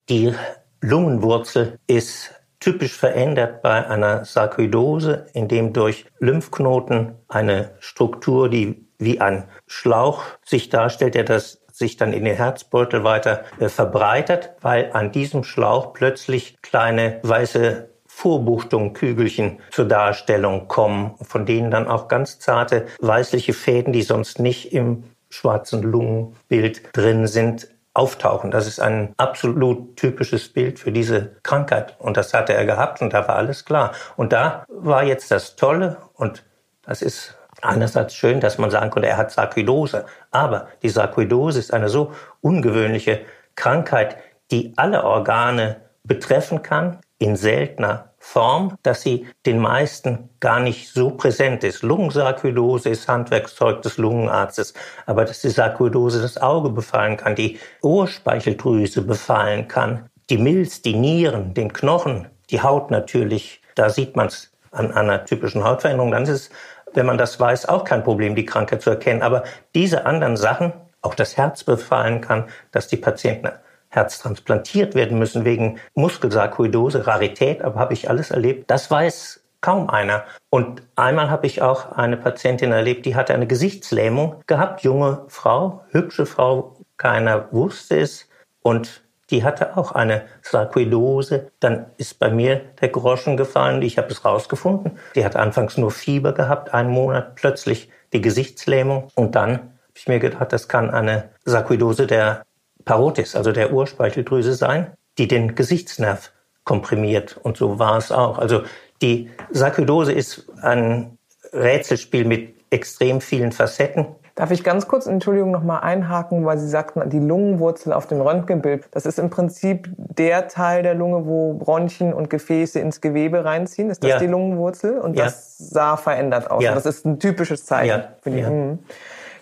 Die 0.09 0.35
Lungenwurzel 0.81 1.79
ist 1.87 2.35
typisch 2.63 2.97
verändert 2.97 3.61
bei 3.61 3.87
einer 3.87 4.25
Sarkoidose, 4.25 5.27
in 5.35 5.49
dem 5.49 5.73
durch 5.73 6.07
Lymphknoten 6.21 7.17
eine 7.29 7.73
Struktur, 7.81 8.49
die 8.49 8.87
wie 8.99 9.21
ein 9.21 9.49
Schlauch 9.67 10.23
sich 10.45 10.69
darstellt, 10.69 11.17
der 11.17 11.25
das 11.25 11.61
sich 11.73 11.97
dann 11.97 12.13
in 12.13 12.25
den 12.25 12.37
Herzbeutel 12.37 13.03
weiter 13.03 13.45
äh, 13.59 13.69
verbreitert, 13.69 14.51
weil 14.61 14.91
an 14.93 15.11
diesem 15.11 15.43
Schlauch 15.43 15.93
plötzlich 15.93 16.57
kleine 16.63 17.19
weiße 17.23 17.89
Vorbuchtungen, 18.07 18.93
Kügelchen 18.93 19.59
zur 19.71 19.87
Darstellung 19.87 20.69
kommen, 20.69 21.15
von 21.23 21.47
denen 21.47 21.71
dann 21.71 21.89
auch 21.89 22.09
ganz 22.09 22.39
zarte 22.39 22.87
weißliche 23.01 23.55
Fäden, 23.55 23.93
die 23.93 24.03
sonst 24.03 24.39
nicht 24.39 24.73
im 24.73 25.05
schwarzen 25.31 25.83
Lungenbild 25.83 26.83
drin 26.93 27.27
sind, 27.27 27.69
auftauchen. 27.95 28.51
Das 28.51 28.67
ist 28.67 28.81
ein 28.81 29.15
absolut 29.17 29.97
typisches 29.97 30.53
Bild 30.53 30.79
für 30.79 30.93
diese 30.93 31.37
Krankheit. 31.43 31.97
Und 31.99 32.17
das 32.17 32.33
hatte 32.33 32.55
er 32.55 32.65
gehabt 32.65 33.03
und 33.03 33.13
da 33.13 33.29
war 33.29 33.37
alles 33.37 33.65
klar. 33.65 33.93
Und 34.17 34.33
da 34.33 34.65
war 34.69 35.05
jetzt 35.05 35.31
das 35.31 35.57
Tolle 35.57 35.99
und 36.15 36.45
das 36.83 37.03
ist 37.03 37.37
einerseits 37.61 38.15
schön, 38.15 38.41
dass 38.41 38.59
man 38.59 38.71
sagen 38.71 38.91
konnte, 38.91 39.09
er 39.09 39.17
hat 39.17 39.31
Sarkoidose. 39.31 40.07
Aber 40.31 40.69
die 40.83 40.89
Sarkoidose 40.89 41.59
ist 41.59 41.73
eine 41.73 41.89
so 41.89 42.13
ungewöhnliche 42.41 43.21
Krankheit, 43.55 44.17
die 44.51 44.73
alle 44.77 45.05
Organe 45.05 45.83
betreffen 46.05 46.63
kann, 46.63 46.99
in 47.19 47.37
seltener 47.37 48.12
Form, 48.25 48.79
dass 48.85 49.03
sie 49.03 49.27
den 49.45 49.59
meisten 49.59 50.31
gar 50.39 50.61
nicht 50.61 50.89
so 50.89 51.11
präsent 51.11 51.65
ist. 51.65 51.83
Lungensarkoidose 51.83 52.89
ist 52.89 53.09
Handwerkszeug 53.09 53.83
des 53.83 53.99
Lungenarztes, 53.99 54.75
aber 55.07 55.25
dass 55.25 55.41
die 55.41 55.51
Sarkoidose 55.51 56.23
das 56.23 56.41
Auge 56.41 56.71
befallen 56.71 57.17
kann, 57.17 57.35
die 57.35 57.59
Ohrspeicheldrüse 57.83 59.03
befallen 59.03 59.67
kann, 59.67 60.09
die 60.31 60.39
Milz, 60.39 60.83
die 60.83 60.95
Nieren, 60.95 61.53
den 61.53 61.73
Knochen, 61.73 62.29
die 62.51 62.63
Haut 62.63 62.93
natürlich, 62.93 63.61
da 63.75 63.91
sieht 63.91 64.15
man 64.15 64.29
es 64.29 64.53
an 64.71 64.93
einer 64.93 65.25
typischen 65.25 65.65
Hautveränderung, 65.65 66.13
dann 66.13 66.23
ist 66.23 66.31
es, 66.31 66.51
wenn 66.95 67.07
man 67.07 67.19
das 67.19 67.41
weiß, 67.41 67.69
auch 67.69 67.83
kein 67.83 68.05
Problem, 68.05 68.37
die 68.37 68.47
Krankheit 68.47 68.83
zu 68.83 68.91
erkennen. 68.91 69.23
Aber 69.23 69.43
diese 69.75 70.07
anderen 70.07 70.37
Sachen, 70.37 70.73
auch 71.03 71.17
das 71.17 71.37
Herz 71.37 71.65
befallen 71.65 72.21
kann, 72.21 72.45
dass 72.71 72.87
die 72.87 72.97
Patienten 72.97 73.51
Herz 73.93 74.19
transplantiert 74.19 74.95
werden 74.95 75.19
müssen 75.19 75.45
wegen 75.45 75.79
Muskelsarkoidose, 75.95 77.07
Rarität, 77.07 77.63
aber 77.63 77.79
habe 77.79 77.93
ich 77.93 78.09
alles 78.09 78.31
erlebt. 78.31 78.71
Das 78.71 78.91
weiß 78.91 79.45
kaum 79.61 79.91
einer. 79.91 80.25
Und 80.49 80.83
einmal 80.97 81.31
habe 81.31 81.47
ich 81.47 81.61
auch 81.61 81.93
eine 81.93 82.17
Patientin 82.17 82.73
erlebt, 82.73 83.05
die 83.05 83.15
hatte 83.15 83.35
eine 83.35 83.47
Gesichtslähmung 83.47 84.43
gehabt, 84.47 84.81
junge 84.83 85.25
Frau, 85.29 85.85
hübsche 85.91 86.25
Frau, 86.25 86.75
keiner 86.97 87.53
wusste 87.53 88.01
es 88.01 88.29
und 88.63 89.03
die 89.31 89.45
hatte 89.45 89.77
auch 89.77 89.93
eine 89.93 90.23
Sarkoidose. 90.41 91.51
Dann 91.61 91.87
ist 91.99 92.19
bei 92.19 92.31
mir 92.31 92.63
der 92.81 92.89
Groschen 92.89 93.37
gefallen, 93.37 93.83
ich 93.83 93.99
habe 93.99 94.09
es 94.09 94.25
rausgefunden. 94.25 94.99
Die 95.15 95.25
hat 95.25 95.37
anfangs 95.37 95.77
nur 95.77 95.91
Fieber 95.91 96.33
gehabt, 96.33 96.73
einen 96.73 96.91
Monat 96.91 97.35
plötzlich 97.35 97.91
die 98.15 98.23
Gesichtslähmung 98.23 99.09
und 99.15 99.35
dann 99.35 99.53
habe 99.53 99.99
ich 99.99 100.09
mir 100.09 100.19
gedacht, 100.19 100.53
das 100.53 100.69
kann 100.69 100.91
eine 100.91 101.29
Sarkoidose 101.45 102.07
der 102.07 102.43
Parotis, 102.85 103.37
also 103.37 103.53
der 103.53 103.73
Urspeicheldrüse 103.73 104.55
sein, 104.55 104.93
die 105.19 105.29
den 105.29 105.55
Gesichtsnerv 105.55 106.33
komprimiert. 106.65 107.39
Und 107.43 107.57
so 107.57 107.79
war 107.79 107.97
es 107.97 108.13
auch. 108.13 108.39
Also 108.39 108.63
die 109.01 109.31
Sarkoidose 109.51 110.13
ist 110.13 110.47
ein 110.63 111.19
Rätselspiel 111.53 112.25
mit 112.25 112.55
extrem 112.71 113.21
vielen 113.21 113.53
Facetten. 113.53 114.07
Darf 114.35 114.51
ich 114.51 114.65
ganz 114.65 114.89
kurz, 114.89 115.07
Entschuldigung, 115.07 115.51
nochmal 115.51 115.81
einhaken, 115.81 116.47
weil 116.47 116.57
Sie 116.57 116.69
sagten, 116.69 117.11
die 117.11 117.19
Lungenwurzel 117.19 117.93
auf 117.93 118.07
dem 118.07 118.23
Röntgenbild, 118.23 118.89
das 118.93 119.05
ist 119.05 119.19
im 119.19 119.29
Prinzip 119.29 119.91
der 119.97 120.49
Teil 120.49 120.83
der 120.83 120.95
Lunge, 120.95 121.27
wo 121.27 121.53
Bronchien 121.53 122.15
und 122.15 122.31
Gefäße 122.31 122.81
ins 122.81 123.03
Gewebe 123.03 123.45
reinziehen. 123.45 123.91
Ist 123.91 124.03
das 124.03 124.11
ja. 124.13 124.19
die 124.19 124.27
Lungenwurzel? 124.27 124.99
Und 124.99 125.19
ja. 125.19 125.25
das 125.25 125.59
sah 125.59 125.99
verändert 125.99 126.51
aus. 126.51 126.65
Ja. 126.65 126.75
Das 126.75 126.87
ist 126.87 127.05
ein 127.05 127.19
typisches 127.19 127.67
Zeichen 127.67 127.89
ja. 127.89 128.09
für 128.23 128.31
die. 128.31 128.39
Ja. 128.39 128.51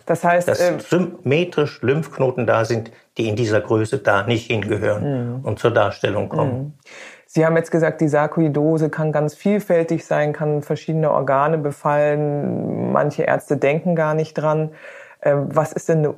Das 0.07 0.25
heißt, 0.25 0.49
dass 0.49 0.59
äh, 0.59 0.73
symmetrisch 0.81 1.83
Lymphknoten 1.83 2.45
da 2.45 2.65
sind, 2.65 2.91
die 3.21 3.29
in 3.29 3.37
dieser 3.37 3.61
Größe 3.61 3.99
da 3.99 4.27
nicht 4.27 4.47
hingehören 4.47 5.39
mhm. 5.39 5.45
und 5.45 5.59
zur 5.59 5.71
Darstellung 5.71 6.29
kommen. 6.29 6.59
Mhm. 6.59 6.73
Sie 7.27 7.47
haben 7.47 7.57
jetzt 7.57 7.71
gesagt, 7.71 8.01
die 8.01 8.09
Sarkoidose 8.09 8.91
kann 8.91 9.13
ganz 9.13 9.35
vielfältig 9.35 10.05
sein, 10.05 10.33
kann 10.33 10.63
verschiedene 10.63 11.13
Organe 11.13 11.59
befallen. 11.59 12.93
Manche 12.93 13.23
Ärzte 13.23 13.57
denken 13.57 13.95
gar 13.95 14.15
nicht 14.15 14.35
dran. 14.35 14.71
Ähm, 15.23 15.49
was 15.53 15.73
ist 15.73 15.89
denn 15.89 16.13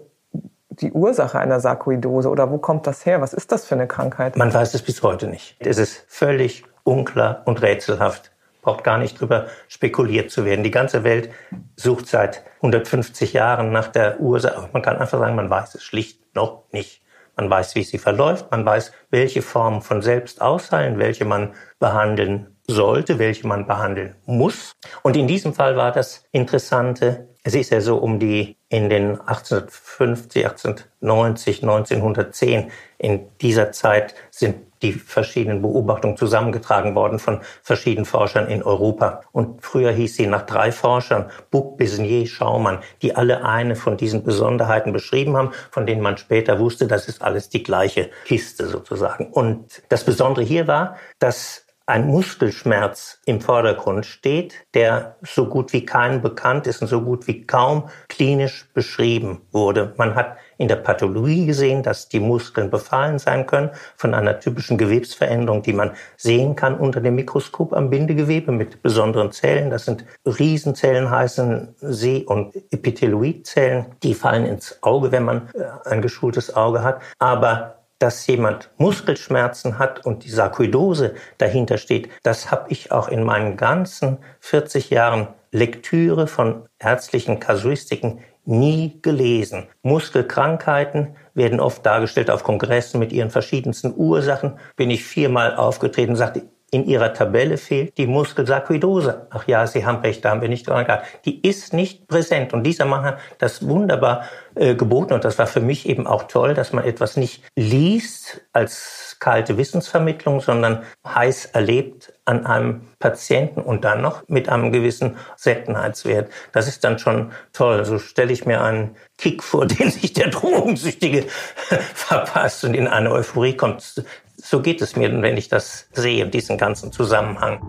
die 0.71 0.93
Ursache 0.93 1.39
einer 1.39 1.61
Sarkoidose 1.61 2.31
oder 2.31 2.51
wo 2.51 2.59
kommt 2.59 2.87
das 2.87 3.05
her? 3.05 3.21
Was 3.21 3.35
ist 3.35 3.53
das 3.53 3.67
für 3.67 3.75
eine 3.75 3.87
Krankheit? 3.87 4.37
Man 4.37 4.55
weiß 4.55 4.73
es 4.73 4.83
bis 4.83 5.03
heute 5.03 5.27
nicht. 5.27 5.57
Es 5.59 5.77
ist 5.77 6.05
völlig 6.09 6.65
unklar 6.85 7.43
und 7.45 7.61
rätselhaft 7.61 8.32
braucht 8.63 8.85
gar 8.85 8.97
nicht 8.97 9.21
drüber 9.21 9.49
spekuliert 9.69 10.31
zu 10.31 10.47
werden. 10.47 10.65
Die 10.65 10.71
ganze 10.71 11.05
Welt 11.05 11.31
sucht 11.77 12.07
seit 12.07 12.45
150 12.57 13.35
Jahren 13.35 13.73
nach 13.73 13.89
der 13.89 14.21
Ursache. 14.21 14.71
Man 14.73 14.81
kann 14.81 14.97
einfach 14.97 15.19
sagen, 15.19 15.37
man 15.37 15.51
weiß 15.51 15.75
es 15.75 15.83
schlicht 15.83 16.35
noch 16.35 16.65
nicht. 16.73 17.03
Man 17.37 17.49
weiß, 17.49 17.75
wie 17.75 17.83
sie 17.83 17.99
verläuft, 17.99 18.51
man 18.51 18.65
weiß, 18.65 18.93
welche 19.11 19.43
Formen 19.43 19.81
von 19.81 20.03
selbst 20.03 20.43
ausheilen, 20.43 20.99
welche 20.99 21.25
man 21.25 21.55
behandeln 21.79 22.57
sollte, 22.67 23.19
welche 23.19 23.47
man 23.47 23.67
behandeln 23.67 24.17
muss. 24.27 24.73
Und 25.03 25.17
in 25.17 25.27
diesem 25.27 25.55
Fall 25.55 25.77
war 25.77 25.93
das 25.93 26.25
Interessante, 26.31 27.29
es 27.43 27.55
ist 27.55 27.71
ja 27.71 27.81
so 27.81 27.97
um 27.97 28.19
die 28.19 28.59
in 28.69 28.89
den 28.89 29.19
1850, 29.21 30.45
1890, 30.45 31.63
1910, 31.63 32.71
in 32.99 33.29
dieser 33.41 33.73
Zeit 33.73 34.15
sind 34.31 34.72
die 34.83 34.93
verschiedenen 34.93 35.63
Beobachtungen 35.63 36.17
zusammengetragen 36.17 36.95
worden 36.95 37.19
von 37.19 37.41
verschiedenen 37.63 38.05
Forschern 38.05 38.49
in 38.49 38.63
Europa. 38.63 39.23
Und 39.33 39.63
früher 39.65 39.93
hieß 39.93 40.17
sie 40.17 40.27
nach 40.27 40.43
drei 40.43 40.73
Forschern, 40.73 41.31
Buck, 41.51 41.77
Besnier, 41.79 42.27
Schaumann, 42.27 42.81
die 43.01 43.15
alle 43.17 43.45
eine 43.45 43.77
von 43.77 43.97
diesen 43.97 44.25
Besonderheiten 44.25 44.93
beschrieben 44.93 45.37
haben, 45.37 45.53
von 45.71 45.87
denen 45.87 46.03
man 46.03 46.17
später 46.19 46.59
wusste, 46.59 46.87
das 46.87 47.09
ist 47.09 47.23
alles 47.23 47.49
die 47.49 47.63
gleiche 47.63 48.11
Kiste 48.25 48.67
sozusagen. 48.67 49.31
Und 49.33 49.83
das 49.89 50.05
Besondere 50.05 50.45
hier 50.45 50.67
war, 50.67 50.97
dass 51.19 51.67
ein 51.87 52.07
Muskelschmerz 52.07 53.19
im 53.27 53.41
Vordergrund 53.41 54.07
steht, 54.07 54.55
der 54.75 55.17
so 55.23 55.47
gut 55.47 55.73
wie 55.73 55.85
keinem 55.85 56.23
bekannt 56.23 56.67
ist 56.67 56.83
und 56.83 56.89
so 56.89 57.01
gut 57.01 57.27
wie 57.27 57.47
kaum 57.47 57.89
klinisch 58.09 58.69
beschrieben 58.73 59.43
wurde. 59.51 59.93
Man 59.97 60.15
hat 60.15 60.37
in 60.59 60.69
der 60.69 60.77
Pathologie 60.77 61.47
gesehen, 61.47 61.83
dass 61.83 62.09
die 62.09 62.21
Muskeln 62.21 62.71
befallen 62.71 63.19
sein 63.19 63.47
können 63.47 63.71
von 63.97 64.15
einer 64.15 64.39
typischen 64.39 64.79
Gewebsveränderung, 64.79 65.63
die 65.63 65.73
man 65.73 65.91
sehen 66.17 66.55
kann 66.55 66.79
unter 66.79 67.01
dem 67.01 67.17
Mikroskop 67.17 67.73
am 67.73 67.91
Bindegewebe 67.91 68.53
mit 68.53 68.81
besonderen 68.83 69.33
Zellen. 69.33 69.71
Das 69.71 69.85
sind 69.85 70.05
Riesenzellen, 70.25 71.11
heißen 71.11 71.75
See- 71.81 72.25
und 72.25 72.55
Epitheloidzellen. 72.73 73.87
Die 74.05 74.15
fallen 74.15 74.47
ins 74.47 74.79
Auge, 74.83 75.11
wenn 75.11 75.25
man 75.25 75.49
äh, 75.55 75.89
ein 75.89 76.01
geschultes 76.01 76.55
Auge 76.55 76.83
hat. 76.85 77.03
Aber 77.19 77.82
dass 78.03 78.27
jemand 78.27 78.69
Muskelschmerzen 78.79 79.79
hat 79.79 80.05
und 80.05 80.25
die 80.25 80.31
Sarkoidose 80.31 81.15
dahinter 81.39 81.79
steht, 81.79 82.09
das 82.25 82.51
habe 82.51 82.67
ich 82.71 82.91
auch 82.91 83.09
in 83.09 83.23
meinen 83.23 83.57
ganzen 83.57 84.19
40 84.41 84.91
Jahren 84.91 85.29
Lektüre 85.53 86.27
von 86.27 86.67
ärztlichen 86.81 87.39
Kasuistiken 87.39 88.21
nie 88.45 88.99
gelesen. 89.03 89.69
Muskelkrankheiten 89.83 91.15
werden 91.35 91.61
oft 91.61 91.87
dargestellt 91.87 92.31
auf 92.31 92.43
Kongressen 92.43 92.99
mit 92.99 93.13
ihren 93.13 93.31
verschiedensten 93.31 93.95
Ursachen. 93.97 94.59
Bin 94.75 94.91
ich 94.91 95.05
viermal 95.05 95.55
aufgetreten 95.55 96.17
sagte, 96.17 96.43
in 96.73 96.87
Ihrer 96.87 97.13
Tabelle 97.13 97.59
fehlt 97.59 97.99
die 97.99 98.07
Muskelsarkoidose. 98.07 99.27
Ach 99.29 99.47
ja, 99.47 99.67
Sie 99.67 99.85
haben 99.85 99.99
recht, 99.99 100.25
da 100.25 100.31
haben 100.31 100.41
wir 100.41 100.49
nicht 100.49 100.67
dran 100.67 100.87
gehabt. 100.87 101.07
Die 101.27 101.47
ist 101.47 101.75
nicht 101.75 102.09
präsent. 102.09 102.55
Und 102.55 102.65
dieser 102.65 102.87
Mann 102.87 103.05
hat 103.05 103.19
das 103.37 103.69
wunderbar 103.69 104.25
äh, 104.55 104.75
geboten. 104.75 105.13
Und 105.13 105.25
das 105.25 105.39
war 105.39 105.47
für 105.47 105.61
mich 105.61 105.87
eben 105.87 106.07
auch 106.07 106.23
toll, 106.25 106.55
dass 106.55 106.73
man 106.73 106.85
etwas 106.85 107.19
nicht 107.19 107.45
liest 107.57 108.41
als 108.55 109.19
kalte 109.21 109.59
Wissensvermittlung, 109.59 110.41
sondern 110.41 110.83
heiß 111.07 111.45
erlebt 111.53 112.15
an 112.25 112.47
einem 112.47 112.89
Patienten 112.99 113.61
und 113.61 113.85
dann 113.85 114.01
noch 114.01 114.27
mit 114.29 114.49
einem 114.49 114.73
gewissen 114.73 115.19
Seltenheitswert. 115.37 116.33
Das 116.53 116.69
ist 116.69 116.85
dann 116.85 116.99
schon 116.99 117.33
toll. 117.53 117.85
So 117.85 117.99
stelle 117.99 118.33
ich 118.33 118.47
mir 118.47 118.63
einen 118.63 118.97
Kick 119.19 119.43
vor, 119.43 119.67
den 119.67 119.91
sich 119.91 120.15
der 120.15 120.29
Drogensüchtige 120.29 121.25
verpasst 121.95 122.65
und 122.65 122.73
in 122.73 122.89
eine 122.89 123.11
Euphorie 123.11 123.57
kommt. 123.59 124.03
So 124.45 124.61
geht 124.61 124.83
es 124.83 124.97
mir, 124.97 125.23
wenn 125.23 125.37
ich 125.37 125.49
das 125.49 125.87
sehe, 125.93 126.27
diesen 126.27 126.59
ganzen 126.59 126.91
Zusammenhang. 126.91 127.61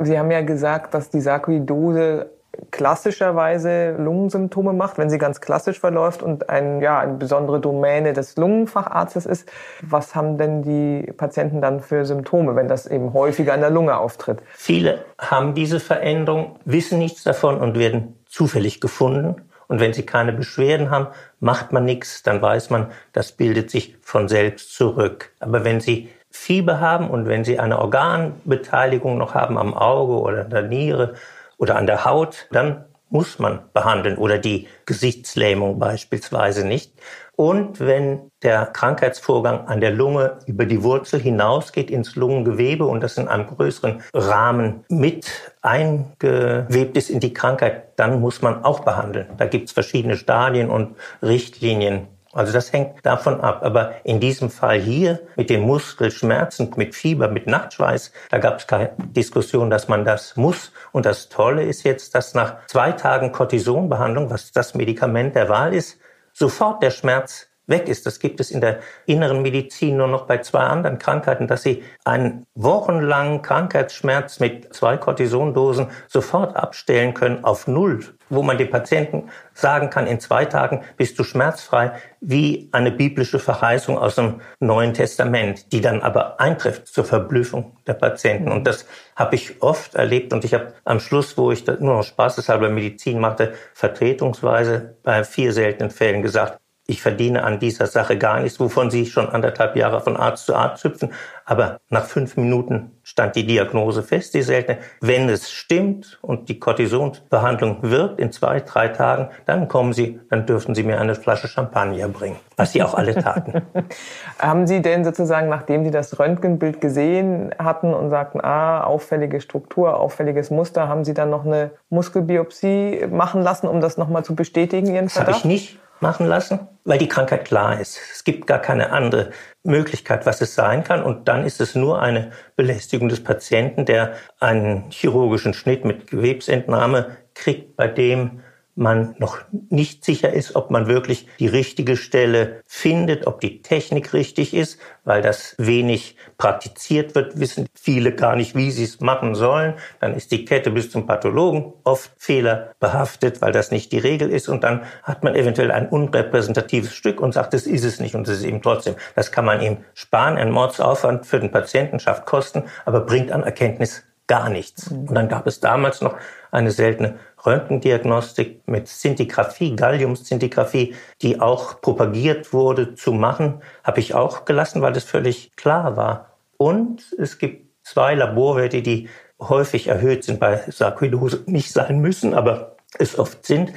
Sie 0.00 0.18
haben 0.18 0.32
ja 0.32 0.42
gesagt, 0.42 0.94
dass 0.94 1.10
die 1.10 1.20
Sarkoidose 1.20 2.30
klassischerweise 2.72 3.92
Lungensymptome 3.92 4.72
macht, 4.72 4.98
wenn 4.98 5.08
sie 5.10 5.18
ganz 5.18 5.40
klassisch 5.40 5.78
verläuft 5.78 6.24
und 6.24 6.50
ein, 6.50 6.80
ja, 6.80 6.98
eine 6.98 7.14
besondere 7.14 7.60
Domäne 7.60 8.14
des 8.14 8.36
Lungenfacharztes 8.36 9.26
ist. 9.26 9.48
Was 9.80 10.16
haben 10.16 10.38
denn 10.38 10.62
die 10.62 11.12
Patienten 11.12 11.60
dann 11.60 11.80
für 11.80 12.04
Symptome, 12.04 12.56
wenn 12.56 12.66
das 12.66 12.88
eben 12.88 13.12
häufiger 13.12 13.54
an 13.54 13.60
der 13.60 13.70
Lunge 13.70 13.96
auftritt? 13.96 14.42
Viele 14.54 15.04
haben 15.20 15.54
diese 15.54 15.78
Veränderung, 15.78 16.56
wissen 16.64 16.98
nichts 16.98 17.22
davon 17.22 17.60
und 17.60 17.78
werden 17.78 18.18
zufällig 18.26 18.80
gefunden 18.80 19.47
und 19.68 19.80
wenn 19.80 19.92
sie 19.92 20.04
keine 20.04 20.32
Beschwerden 20.32 20.90
haben, 20.90 21.08
macht 21.40 21.72
man 21.72 21.84
nichts, 21.84 22.22
dann 22.22 22.42
weiß 22.42 22.70
man, 22.70 22.90
das 23.12 23.32
bildet 23.32 23.70
sich 23.70 23.96
von 24.00 24.28
selbst 24.28 24.74
zurück. 24.74 25.30
Aber 25.38 25.64
wenn 25.64 25.80
sie 25.80 26.08
Fieber 26.30 26.80
haben 26.80 27.08
und 27.08 27.26
wenn 27.26 27.44
sie 27.44 27.58
eine 27.58 27.78
Organbeteiligung 27.78 29.16
noch 29.16 29.34
haben 29.34 29.56
am 29.56 29.74
Auge 29.74 30.14
oder 30.14 30.40
an 30.42 30.50
der 30.50 30.62
Niere 30.62 31.14
oder 31.58 31.76
an 31.76 31.86
der 31.86 32.04
Haut, 32.04 32.46
dann 32.50 32.84
muss 33.10 33.38
man 33.38 33.60
behandeln 33.72 34.18
oder 34.18 34.38
die 34.38 34.68
Gesichtslähmung 34.86 35.78
beispielsweise 35.78 36.66
nicht. 36.66 36.92
Und 37.36 37.78
wenn 37.78 38.32
der 38.42 38.66
Krankheitsvorgang 38.66 39.68
an 39.68 39.80
der 39.80 39.92
Lunge 39.92 40.40
über 40.46 40.66
die 40.66 40.82
Wurzel 40.82 41.20
hinausgeht 41.20 41.88
ins 41.88 42.16
Lungengewebe 42.16 42.84
und 42.84 43.00
das 43.00 43.16
in 43.16 43.28
einem 43.28 43.46
größeren 43.46 44.02
Rahmen 44.12 44.84
mit 44.88 45.52
eingewebt 45.62 46.96
ist 46.96 47.10
in 47.10 47.20
die 47.20 47.32
Krankheit, 47.32 47.96
dann 47.96 48.20
muss 48.20 48.42
man 48.42 48.64
auch 48.64 48.80
behandeln. 48.80 49.28
Da 49.36 49.46
gibt 49.46 49.68
es 49.68 49.72
verschiedene 49.72 50.16
Stadien 50.16 50.68
und 50.68 50.96
Richtlinien. 51.22 52.08
Also 52.38 52.52
das 52.52 52.72
hängt 52.72 53.04
davon 53.04 53.40
ab. 53.40 53.64
Aber 53.64 53.94
in 54.04 54.20
diesem 54.20 54.48
Fall 54.48 54.78
hier 54.78 55.18
mit 55.34 55.50
den 55.50 55.62
Muskelschmerzen, 55.62 56.72
mit 56.76 56.94
Fieber, 56.94 57.26
mit 57.26 57.48
Nachtschweiß, 57.48 58.12
da 58.30 58.38
gab 58.38 58.60
es 58.60 58.68
keine 58.68 58.92
Diskussion, 58.96 59.70
dass 59.70 59.88
man 59.88 60.04
das 60.04 60.36
muss. 60.36 60.70
Und 60.92 61.04
das 61.04 61.30
Tolle 61.30 61.64
ist 61.64 61.82
jetzt, 61.82 62.14
dass 62.14 62.34
nach 62.34 62.64
zwei 62.68 62.92
Tagen 62.92 63.32
Cortisonbehandlung, 63.32 64.30
was 64.30 64.52
das 64.52 64.74
Medikament 64.74 65.34
der 65.34 65.48
Wahl 65.48 65.74
ist, 65.74 65.98
sofort 66.32 66.80
der 66.80 66.92
Schmerz 66.92 67.47
weg 67.68 67.88
ist. 67.88 68.06
Das 68.06 68.18
gibt 68.18 68.40
es 68.40 68.50
in 68.50 68.60
der 68.60 68.80
inneren 69.06 69.42
Medizin 69.42 69.96
nur 69.96 70.08
noch 70.08 70.26
bei 70.26 70.38
zwei 70.38 70.60
anderen 70.60 70.98
Krankheiten, 70.98 71.46
dass 71.46 71.62
sie 71.62 71.84
einen 72.04 72.46
wochenlangen 72.54 73.42
Krankheitsschmerz 73.42 74.40
mit 74.40 74.74
zwei 74.74 74.96
Cortisondosen 74.96 75.88
sofort 76.08 76.56
abstellen 76.56 77.14
können 77.14 77.44
auf 77.44 77.66
Null, 77.68 78.04
wo 78.30 78.42
man 78.42 78.58
den 78.58 78.70
Patienten 78.70 79.28
sagen 79.52 79.90
kann, 79.90 80.06
in 80.06 80.20
zwei 80.20 80.44
Tagen 80.44 80.82
bist 80.96 81.18
du 81.18 81.24
schmerzfrei, 81.24 81.92
wie 82.20 82.68
eine 82.72 82.90
biblische 82.90 83.38
Verheißung 83.38 83.98
aus 83.98 84.16
dem 84.16 84.40
Neuen 84.60 84.94
Testament, 84.94 85.72
die 85.72 85.80
dann 85.80 86.02
aber 86.02 86.40
eintrifft 86.40 86.88
zur 86.88 87.04
Verblüffung 87.04 87.76
der 87.86 87.94
Patienten. 87.94 88.50
Und 88.50 88.66
das 88.66 88.86
habe 89.14 89.34
ich 89.36 89.62
oft 89.62 89.94
erlebt 89.94 90.32
und 90.32 90.44
ich 90.44 90.54
habe 90.54 90.72
am 90.84 91.00
Schluss, 91.00 91.36
wo 91.36 91.52
ich 91.52 91.66
nur 91.66 91.96
noch 91.96 92.04
spaßeshalber 92.04 92.70
Medizin 92.70 93.20
machte, 93.20 93.54
vertretungsweise 93.74 94.96
bei 95.02 95.24
vier 95.24 95.52
seltenen 95.52 95.90
Fällen 95.90 96.22
gesagt, 96.22 96.58
ich 96.90 97.02
verdiene 97.02 97.44
an 97.44 97.58
dieser 97.58 97.86
Sache 97.86 98.16
gar 98.16 98.40
nichts, 98.40 98.58
wovon 98.58 98.90
Sie 98.90 99.04
schon 99.04 99.28
anderthalb 99.28 99.76
Jahre 99.76 100.00
von 100.00 100.16
Arzt 100.16 100.46
zu 100.46 100.54
Arzt 100.56 100.82
hüpfen. 100.84 101.12
Aber 101.44 101.80
nach 101.90 102.06
fünf 102.06 102.38
Minuten 102.38 102.92
stand 103.02 103.36
die 103.36 103.46
Diagnose 103.46 104.02
fest, 104.02 104.32
die 104.32 104.40
seltene. 104.40 104.78
Wenn 105.02 105.28
es 105.28 105.50
stimmt 105.50 106.18
und 106.22 106.48
die 106.48 106.58
Cortisonbehandlung 106.58 107.82
wirkt 107.82 108.18
in 108.18 108.32
zwei, 108.32 108.60
drei 108.60 108.88
Tagen, 108.88 109.28
dann 109.44 109.68
kommen 109.68 109.92
Sie, 109.92 110.18
dann 110.30 110.46
dürfen 110.46 110.74
Sie 110.74 110.82
mir 110.82 110.98
eine 110.98 111.14
Flasche 111.14 111.46
Champagner 111.46 112.08
bringen, 112.08 112.36
was 112.56 112.72
Sie 112.72 112.82
auch 112.82 112.94
alle 112.94 113.14
taten. 113.14 113.60
haben 114.38 114.66
Sie 114.66 114.80
denn 114.80 115.04
sozusagen, 115.04 115.50
nachdem 115.50 115.84
Sie 115.84 115.90
das 115.90 116.18
Röntgenbild 116.18 116.80
gesehen 116.80 117.54
hatten 117.58 117.92
und 117.92 118.08
sagten, 118.08 118.40
ah, 118.40 118.82
auffällige 118.84 119.42
Struktur, 119.42 119.98
auffälliges 119.98 120.50
Muster, 120.50 120.88
haben 120.88 121.04
Sie 121.04 121.12
dann 121.12 121.28
noch 121.28 121.44
eine 121.44 121.72
Muskelbiopsie 121.90 123.08
machen 123.10 123.42
lassen, 123.42 123.68
um 123.68 123.82
das 123.82 123.98
nochmal 123.98 124.24
zu 124.24 124.34
bestätigen, 124.34 124.86
Ihren 124.86 125.10
Verdacht? 125.10 125.28
Das 125.28 125.44
habe 125.44 125.52
ich 125.52 125.66
nicht 125.66 125.78
machen 126.00 126.26
lassen, 126.26 126.68
weil 126.84 126.98
die 126.98 127.08
Krankheit 127.08 127.44
klar 127.44 127.80
ist. 127.80 127.98
Es 128.12 128.24
gibt 128.24 128.46
gar 128.46 128.60
keine 128.60 128.90
andere 128.90 129.30
Möglichkeit, 129.62 130.26
was 130.26 130.40
es 130.40 130.54
sein 130.54 130.84
kann. 130.84 131.02
Und 131.02 131.28
dann 131.28 131.44
ist 131.44 131.60
es 131.60 131.74
nur 131.74 132.00
eine 132.00 132.30
Belästigung 132.56 133.08
des 133.08 133.22
Patienten, 133.22 133.84
der 133.84 134.14
einen 134.40 134.90
chirurgischen 134.90 135.54
Schnitt 135.54 135.84
mit 135.84 136.06
Gewebsentnahme 136.08 137.16
kriegt, 137.34 137.76
bei 137.76 137.88
dem 137.88 138.40
man 138.78 139.16
noch 139.18 139.38
nicht 139.70 140.04
sicher 140.04 140.32
ist, 140.32 140.54
ob 140.54 140.70
man 140.70 140.86
wirklich 140.86 141.26
die 141.38 141.48
richtige 141.48 141.96
Stelle 141.96 142.62
findet, 142.66 143.26
ob 143.26 143.40
die 143.40 143.60
Technik 143.60 144.14
richtig 144.14 144.54
ist, 144.54 144.78
weil 145.04 145.20
das 145.20 145.56
wenig 145.58 146.16
praktiziert 146.38 147.14
wird, 147.14 147.40
wissen 147.40 147.66
viele 147.74 148.14
gar 148.14 148.36
nicht, 148.36 148.54
wie 148.54 148.70
sie 148.70 148.84
es 148.84 149.00
machen 149.00 149.34
sollen. 149.34 149.74
Dann 150.00 150.14
ist 150.14 150.30
die 150.30 150.44
Kette 150.44 150.70
bis 150.70 150.90
zum 150.90 151.06
Pathologen 151.06 151.72
oft 151.82 152.12
fehlerbehaftet, 152.18 153.42
weil 153.42 153.52
das 153.52 153.70
nicht 153.70 153.90
die 153.90 153.98
Regel 153.98 154.30
ist. 154.30 154.48
Und 154.48 154.62
dann 154.62 154.82
hat 155.02 155.24
man 155.24 155.34
eventuell 155.34 155.72
ein 155.72 155.88
unrepräsentatives 155.88 156.94
Stück 156.94 157.20
und 157.20 157.34
sagt, 157.34 157.54
das 157.54 157.66
ist 157.66 157.84
es 157.84 157.98
nicht 157.98 158.14
und 158.14 158.28
es 158.28 158.38
ist 158.38 158.44
eben 158.44 158.62
trotzdem. 158.62 158.94
Das 159.16 159.32
kann 159.32 159.44
man 159.44 159.60
ihm 159.60 159.78
sparen. 159.94 160.36
Ein 160.36 160.52
Mordsaufwand 160.52 161.26
für 161.26 161.40
den 161.40 161.50
Patienten 161.50 161.98
schafft 161.98 162.26
Kosten, 162.26 162.64
aber 162.84 163.00
bringt 163.00 163.32
an 163.32 163.42
Erkenntnis 163.42 164.04
gar 164.28 164.48
nichts. 164.48 164.88
Und 164.88 165.12
dann 165.14 165.28
gab 165.28 165.46
es 165.46 165.58
damals 165.58 166.00
noch 166.00 166.16
eine 166.52 166.70
seltene 166.70 167.18
Röntgendiagnostik 167.44 168.62
mit 168.66 168.86
Szintigraphie, 168.88 169.74
Galliumszintigraphie, 169.74 170.94
die 171.22 171.40
auch 171.40 171.80
propagiert 171.80 172.52
wurde 172.52 172.94
zu 172.94 173.12
machen, 173.12 173.62
habe 173.82 174.00
ich 174.00 174.14
auch 174.14 174.44
gelassen, 174.44 174.82
weil 174.82 174.92
das 174.92 175.04
völlig 175.04 175.56
klar 175.56 175.96
war. 175.96 176.36
Und 176.56 177.14
es 177.18 177.38
gibt 177.38 177.66
zwei 177.82 178.14
Laborwerte, 178.14 178.82
die 178.82 179.08
häufig 179.40 179.88
erhöht 179.88 180.24
sind 180.24 180.40
bei 180.40 180.62
Sarkoidose, 180.68 181.44
nicht 181.46 181.72
sein 181.72 182.00
müssen, 182.00 182.34
aber 182.34 182.76
es 182.98 183.18
oft 183.18 183.46
sind. 183.46 183.72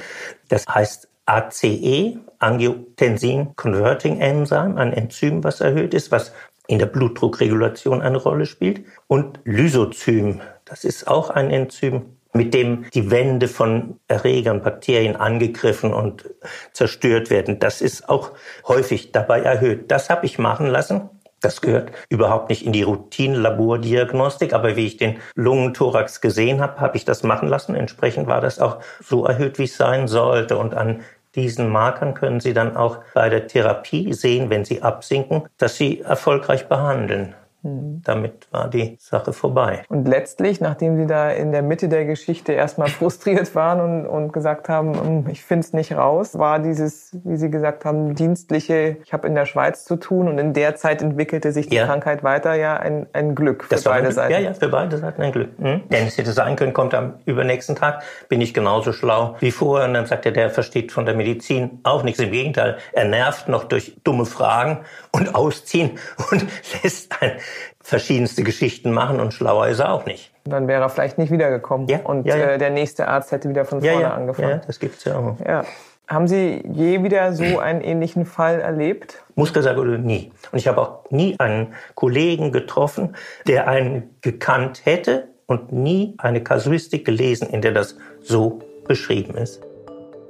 Das 0.48 0.66
heißt 0.66 1.08
ACE, 1.26 2.18
Angiotensin 2.40 3.54
Converting 3.54 4.20
Enzyme, 4.20 4.76
ein 4.76 4.92
Enzym, 4.92 5.44
was 5.44 5.60
erhöht 5.60 5.94
ist, 5.94 6.10
was 6.10 6.32
in 6.66 6.78
der 6.78 6.86
Blutdruckregulation 6.86 8.02
eine 8.02 8.18
Rolle 8.18 8.46
spielt. 8.46 8.82
Und 9.06 9.40
Lysozym, 9.44 10.40
das 10.64 10.84
ist 10.84 11.08
auch 11.08 11.30
ein 11.30 11.50
Enzym, 11.50 12.16
mit 12.32 12.54
dem 12.54 12.86
die 12.94 13.10
Wände 13.10 13.48
von 13.48 14.00
Erregern, 14.08 14.62
Bakterien 14.62 15.16
angegriffen 15.16 15.92
und 15.92 16.30
zerstört 16.72 17.30
werden. 17.30 17.58
Das 17.58 17.82
ist 17.82 18.08
auch 18.08 18.30
häufig 18.66 19.12
dabei 19.12 19.40
erhöht. 19.40 19.90
Das 19.90 20.08
habe 20.08 20.24
ich 20.24 20.38
machen 20.38 20.66
lassen. 20.66 21.10
Das 21.40 21.60
gehört 21.60 21.90
überhaupt 22.08 22.50
nicht 22.50 22.64
in 22.64 22.72
die 22.72 22.84
Routine-Labordiagnostik, 22.84 24.52
aber 24.54 24.76
wie 24.76 24.86
ich 24.86 24.96
den 24.96 25.18
Lungenthorax 25.34 26.20
gesehen 26.20 26.60
habe, 26.60 26.80
habe 26.80 26.96
ich 26.96 27.04
das 27.04 27.24
machen 27.24 27.48
lassen. 27.48 27.74
Entsprechend 27.74 28.28
war 28.28 28.40
das 28.40 28.60
auch 28.60 28.78
so 29.02 29.26
erhöht, 29.26 29.58
wie 29.58 29.64
es 29.64 29.76
sein 29.76 30.06
sollte. 30.06 30.56
Und 30.56 30.74
an 30.74 31.00
diesen 31.34 31.68
Markern 31.68 32.14
können 32.14 32.40
Sie 32.40 32.52
dann 32.52 32.76
auch 32.76 32.98
bei 33.14 33.28
der 33.28 33.46
Therapie 33.46 34.12
sehen, 34.12 34.50
wenn 34.50 34.64
sie 34.64 34.82
absinken, 34.82 35.48
dass 35.56 35.76
Sie 35.76 36.00
erfolgreich 36.00 36.68
behandeln. 36.68 37.34
Mhm. 37.62 38.02
Damit 38.04 38.48
war 38.50 38.68
die 38.68 38.96
Sache 39.00 39.32
vorbei. 39.32 39.82
Und 39.88 40.08
letztlich, 40.08 40.60
nachdem 40.60 40.96
Sie 40.96 41.06
da 41.06 41.30
in 41.30 41.52
der 41.52 41.62
Mitte 41.62 41.88
der 41.88 42.04
Geschichte 42.04 42.52
erstmal 42.52 42.88
frustriert 42.88 43.54
waren 43.54 43.80
und, 43.80 44.06
und 44.06 44.32
gesagt 44.32 44.68
haben, 44.68 44.94
hm, 44.94 45.28
ich 45.30 45.44
finde 45.44 45.66
es 45.66 45.72
nicht 45.72 45.92
raus, 45.96 46.38
war 46.38 46.58
dieses, 46.58 47.16
wie 47.24 47.36
Sie 47.36 47.50
gesagt 47.50 47.84
haben, 47.84 48.14
dienstliche, 48.14 48.96
ich 49.04 49.12
habe 49.12 49.28
in 49.28 49.34
der 49.34 49.46
Schweiz 49.46 49.84
zu 49.84 49.96
tun 49.96 50.28
und 50.28 50.38
in 50.38 50.52
der 50.52 50.76
Zeit 50.76 51.02
entwickelte 51.02 51.52
sich 51.52 51.68
die 51.68 51.76
ja. 51.76 51.86
Krankheit 51.86 52.24
weiter, 52.24 52.54
ja 52.54 52.76
ein, 52.76 53.06
ein 53.12 53.34
Glück 53.34 53.64
für 53.64 53.70
das 53.70 53.84
beide 53.84 54.08
ein, 54.08 54.12
Seiten. 54.12 54.32
Ja, 54.32 54.38
ja, 54.38 54.54
für 54.54 54.68
beide 54.68 54.98
Seiten 54.98 55.22
ein 55.22 55.32
Glück. 55.32 55.58
Mhm. 55.58 55.82
Denn 55.88 56.06
es 56.06 56.18
hätte 56.18 56.32
sein 56.32 56.56
können, 56.56 56.72
kommt 56.72 56.94
am 56.94 57.14
übernächsten 57.24 57.76
Tag, 57.76 58.02
bin 58.28 58.40
ich 58.40 58.54
genauso 58.54 58.92
schlau 58.92 59.36
wie 59.38 59.50
vorher 59.52 59.86
und 59.86 59.94
dann 59.94 60.06
sagt 60.06 60.26
er, 60.26 60.32
der 60.32 60.50
versteht 60.50 60.90
von 60.90 61.06
der 61.06 61.14
Medizin 61.14 61.80
auch 61.84 62.02
nichts. 62.02 62.20
Im 62.20 62.32
Gegenteil, 62.32 62.78
er 62.92 63.04
nervt 63.04 63.48
noch 63.48 63.64
durch 63.64 63.96
dumme 64.04 64.26
Fragen 64.26 64.80
und 65.12 65.34
Ausziehen 65.34 65.92
und 66.30 66.44
lässt 66.82 67.20
ein 67.20 67.32
verschiedenste 67.82 68.42
Geschichten 68.42 68.92
machen 68.92 69.20
und 69.20 69.34
schlauer 69.34 69.68
ist 69.68 69.80
er 69.80 69.92
auch 69.92 70.06
nicht. 70.06 70.32
Dann 70.44 70.68
wäre 70.68 70.82
er 70.82 70.88
vielleicht 70.88 71.18
nicht 71.18 71.30
wiedergekommen 71.30 71.88
ja, 71.88 72.00
und 72.04 72.26
ja, 72.26 72.36
ja. 72.36 72.46
Äh, 72.52 72.58
der 72.58 72.70
nächste 72.70 73.08
Arzt 73.08 73.32
hätte 73.32 73.48
wieder 73.48 73.64
von 73.64 73.80
vorne 73.80 74.02
ja, 74.02 74.14
angefangen. 74.14 74.50
Ja, 74.50 74.56
das 74.66 74.78
gibt's 74.78 75.04
ja 75.04 75.16
auch. 75.16 75.36
Ja. 75.46 75.64
Haben 76.08 76.26
Sie 76.26 76.62
je 76.72 77.02
wieder 77.02 77.32
so 77.32 77.44
einen 77.58 77.80
ähnlichen 77.80 78.26
Fall 78.26 78.60
erlebt? 78.60 79.22
Muskelsagolie 79.34 79.98
nie. 79.98 80.32
Und 80.50 80.58
ich 80.58 80.68
habe 80.68 80.80
auch 80.80 81.10
nie 81.10 81.36
einen 81.38 81.74
Kollegen 81.94 82.52
getroffen, 82.52 83.16
der 83.46 83.68
einen 83.68 84.10
gekannt 84.20 84.84
hätte 84.84 85.28
und 85.46 85.72
nie 85.72 86.14
eine 86.18 86.42
Kasuistik 86.42 87.04
gelesen, 87.04 87.48
in 87.48 87.62
der 87.62 87.72
das 87.72 87.96
so 88.20 88.60
beschrieben 88.86 89.36
ist. 89.36 89.62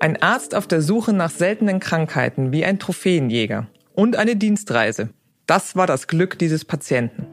Ein 0.00 0.20
Arzt 0.20 0.54
auf 0.54 0.66
der 0.66 0.82
Suche 0.82 1.12
nach 1.12 1.30
seltenen 1.30 1.80
Krankheiten 1.80 2.52
wie 2.52 2.64
ein 2.64 2.78
Trophäenjäger 2.78 3.68
und 3.94 4.16
eine 4.16 4.36
Dienstreise. 4.36 5.10
Das 5.46 5.76
war 5.76 5.86
das 5.86 6.06
Glück 6.06 6.38
dieses 6.38 6.64
Patienten. 6.64 7.26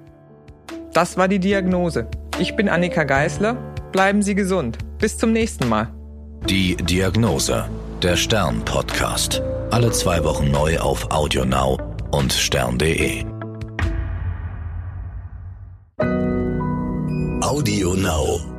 Das 0.93 1.17
war 1.17 1.27
die 1.27 1.39
Diagnose. 1.39 2.07
Ich 2.39 2.55
bin 2.55 2.67
Annika 2.67 3.03
Geißler. 3.03 3.55
Bleiben 3.91 4.21
Sie 4.21 4.35
gesund. 4.35 4.77
Bis 4.97 5.17
zum 5.17 5.31
nächsten 5.31 5.67
Mal. 5.69 5.93
Die 6.47 6.75
Diagnose. 6.75 7.69
Der 8.01 8.15
Stern 8.15 8.63
Podcast. 8.65 9.41
Alle 9.71 9.91
zwei 9.91 10.23
Wochen 10.23 10.49
neu 10.51 10.79
auf 10.79 11.11
AudioNow 11.11 11.77
und 12.11 12.33
stern.de. 12.33 13.23
AudioNow. 17.41 18.58